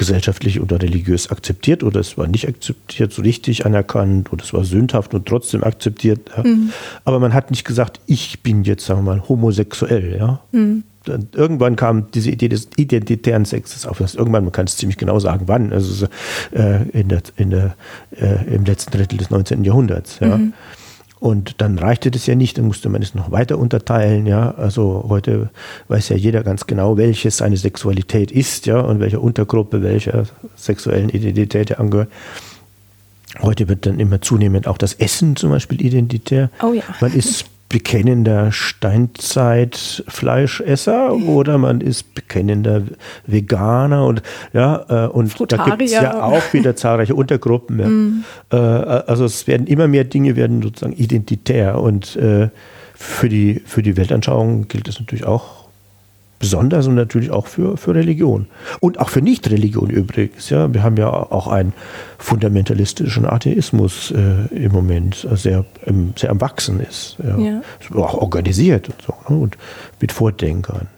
[0.01, 4.65] gesellschaftlich oder religiös akzeptiert oder es war nicht akzeptiert, so richtig anerkannt oder es war
[4.65, 6.31] sündhaft und trotzdem akzeptiert.
[6.35, 6.43] Ja.
[6.43, 6.73] Mhm.
[7.05, 10.17] Aber man hat nicht gesagt, ich bin jetzt, sagen wir mal, homosexuell.
[10.19, 10.41] Ja.
[10.53, 10.85] Mhm.
[11.35, 13.99] irgendwann kam diese Idee des identitären Sexes auf.
[13.99, 15.71] Das irgendwann, man kann es ziemlich genau sagen, wann.
[15.71, 16.07] Also
[16.55, 17.77] äh, in der, in der,
[18.19, 19.65] äh, im letzten Drittel des 19.
[19.65, 20.19] Jahrhunderts.
[20.21, 20.39] Ja.
[20.39, 20.55] Mhm.
[21.21, 24.55] Und dann reichte das ja nicht, dann musste man es noch weiter unterteilen, ja.
[24.57, 25.51] Also heute
[25.89, 30.25] weiß ja jeder ganz genau, welches seine Sexualität ist, ja, und welche Untergruppe welcher
[30.57, 32.09] sexuellen Identität er angehört.
[33.43, 36.51] Heute wird dann immer zunehmend auch das Essen zum Beispiel identitär.
[36.63, 36.83] Oh ja.
[37.01, 42.83] Man ist bekennender Steinzeitfleischesser oder man ist bekennender
[43.27, 45.65] Veganer und ja äh, und Frutarier.
[45.65, 47.79] da gibt es ja auch wieder zahlreiche Untergruppen.
[47.79, 47.87] Ja.
[47.87, 48.25] Mm.
[48.51, 52.49] Äh, also es werden immer mehr Dinge werden sozusagen identitär und äh,
[52.95, 55.60] für die für die Weltanschauung gilt das natürlich auch
[56.41, 58.47] besonders und natürlich auch für, für Religion.
[58.81, 60.51] Und auch für Nicht-Religion übrigens.
[60.51, 60.73] Ja.
[60.75, 61.73] Wir haben ja auch einen
[62.19, 67.17] fundamentalistischen Atheismus äh, im Moment, der sehr, ähm, sehr am Wachsen ist.
[67.23, 67.39] Ja.
[67.39, 67.61] ja.
[67.95, 69.15] Auch organisiert und so.
[69.29, 69.41] Ne.
[69.41, 69.59] Und
[70.01, 70.89] mit Vordenkern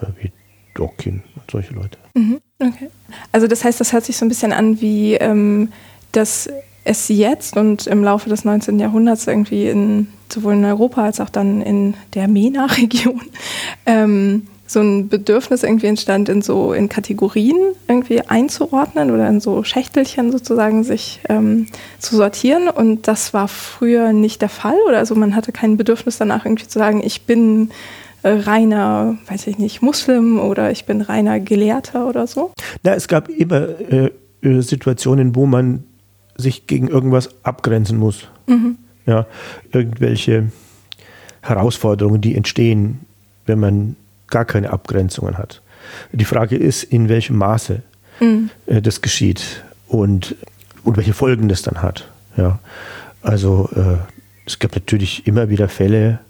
[0.00, 0.30] äh, wie
[0.74, 1.98] Dawkins und solche Leute.
[2.14, 2.38] Mhm.
[2.60, 2.90] Okay.
[3.32, 5.70] Also das heißt, das hört sich so ein bisschen an wie ähm,
[6.12, 6.48] dass
[6.84, 8.78] es jetzt und im Laufe des 19.
[8.78, 13.20] Jahrhunderts irgendwie in, sowohl in Europa als auch dann in der MENA-Region
[13.86, 17.56] ähm, so ein Bedürfnis irgendwie entstand, in so in Kategorien
[17.88, 21.66] irgendwie einzuordnen oder in so Schächtelchen sozusagen sich ähm,
[21.98, 22.68] zu sortieren.
[22.68, 24.76] Und das war früher nicht der Fall.
[24.86, 27.70] Oder also man hatte kein Bedürfnis danach irgendwie zu sagen, ich bin
[28.22, 32.52] äh, reiner, weiß ich nicht, Muslim oder ich bin reiner Gelehrter oder so.
[32.82, 34.10] Na, es gab immer äh,
[34.42, 35.84] äh Situationen, wo man
[36.36, 38.28] sich gegen irgendwas abgrenzen muss.
[38.46, 38.76] Mhm.
[39.06, 39.26] Ja,
[39.72, 40.50] irgendwelche
[41.40, 43.00] Herausforderungen, die entstehen,
[43.46, 43.96] wenn man
[44.28, 45.62] gar keine Abgrenzungen hat.
[46.12, 47.82] Die Frage ist, in welchem Maße
[48.20, 48.50] mhm.
[48.66, 50.36] äh, das geschieht und,
[50.84, 52.08] und welche Folgen das dann hat.
[52.36, 52.58] Ja.
[53.22, 53.96] Also äh,
[54.46, 56.20] es gibt natürlich immer wieder Fälle,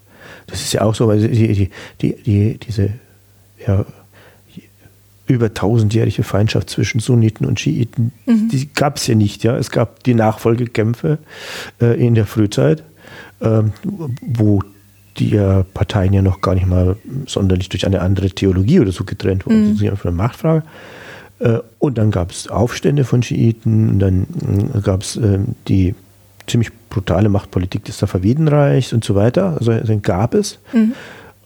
[0.46, 1.70] das ist ja auch so, weil die, die,
[2.00, 2.90] die, die diese
[3.66, 3.84] ja,
[5.26, 8.48] über tausendjährige Feindschaft zwischen Sunniten und Schiiten, mhm.
[8.48, 9.44] die gab es ja nicht.
[9.44, 9.56] Ja?
[9.56, 11.18] Es gab die Nachfolgekämpfe
[11.80, 12.82] äh, in der Frühzeit,
[13.40, 13.62] äh,
[14.22, 14.62] wo
[15.18, 16.96] die äh, Parteien ja noch gar nicht mal
[17.26, 19.68] sonderlich durch eine andere Theologie oder so getrennt wurden.
[19.68, 19.72] Mhm.
[19.72, 20.62] Das ist einfach eine Machtfrage.
[21.40, 24.26] Äh, und dann gab es Aufstände von Schiiten, und dann
[24.74, 25.94] äh, gab es ähm, die
[26.46, 29.56] ziemlich brutale Machtpolitik des Safavidenreichs und so weiter.
[29.58, 30.58] Also dann gab es.
[30.72, 30.94] Mhm.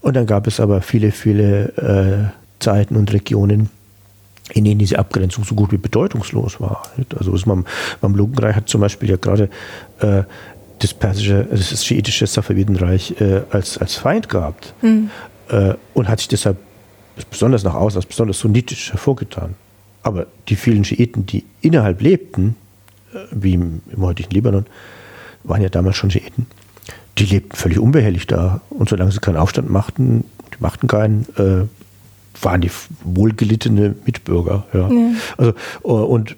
[0.01, 3.71] Und dann gab es aber viele, viele äh, Zeiten und Regionen,
[4.53, 6.83] in denen diese Abgrenzung so gut wie bedeutungslos war.
[7.17, 7.47] Also das
[8.01, 9.49] Mamlukenreich hat zum Beispiel ja gerade
[10.01, 10.25] äh,
[10.83, 15.11] das persische, das schiitische Safavidenreich äh, als, als Feind gehabt mhm.
[15.49, 16.57] äh, und hat sich deshalb
[17.31, 19.55] besonders nach außen als besonders sunnitisch hervorgetan.
[20.03, 22.57] Aber die vielen Schiiten, die innerhalb lebten,
[23.15, 24.67] äh, wie im, im heutigen Libanon,
[25.45, 26.47] waren ja damals schon Schiiten.
[27.19, 28.61] Die lebten völlig unbehelligt da.
[28.71, 31.67] Und solange sie keinen Aufstand machten, die machten keinen, äh,
[32.43, 32.71] waren die
[33.05, 34.67] wohlgelittene Mitbürger.
[34.73, 34.89] Ja.
[34.89, 35.11] ja.
[35.37, 35.53] Also,
[35.85, 36.37] äh, und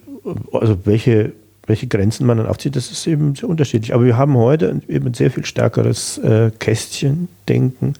[0.52, 1.32] also welche,
[1.66, 3.94] welche Grenzen man dann aufzieht, das ist eben sehr unterschiedlich.
[3.94, 7.94] Aber wir haben heute eben ein sehr viel stärkeres äh, Kästchen-Denken,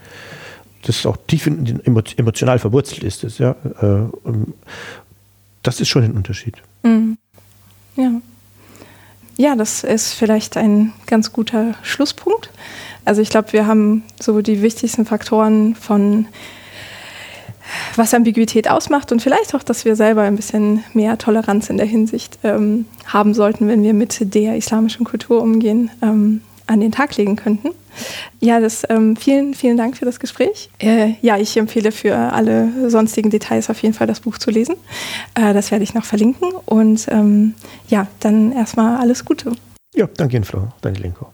[0.82, 3.24] das auch tief in, emotional verwurzelt ist.
[3.24, 3.56] Das, ja.
[3.80, 4.30] Äh,
[5.62, 6.56] das ist schon ein Unterschied.
[6.82, 7.16] Mhm.
[7.96, 8.10] Ja.
[9.36, 12.50] Ja, das ist vielleicht ein ganz guter Schlusspunkt.
[13.04, 16.26] Also ich glaube, wir haben so die wichtigsten Faktoren von
[17.96, 21.86] was Ambiguität ausmacht und vielleicht auch, dass wir selber ein bisschen mehr Toleranz in der
[21.86, 27.16] Hinsicht ähm, haben sollten, wenn wir mit der islamischen Kultur umgehen, ähm, an den Tag
[27.16, 27.70] legen könnten.
[28.40, 30.70] Ja, das, ähm, vielen, vielen Dank für das Gespräch.
[30.78, 34.76] Äh, ja, ich empfehle für alle sonstigen Details auf jeden Fall das Buch zu lesen.
[35.34, 36.52] Äh, das werde ich noch verlinken.
[36.66, 37.54] Und ähm,
[37.88, 39.52] ja, dann erstmal alles Gute.
[39.94, 41.33] Ja, danke Ihnen, Frau Danilenko.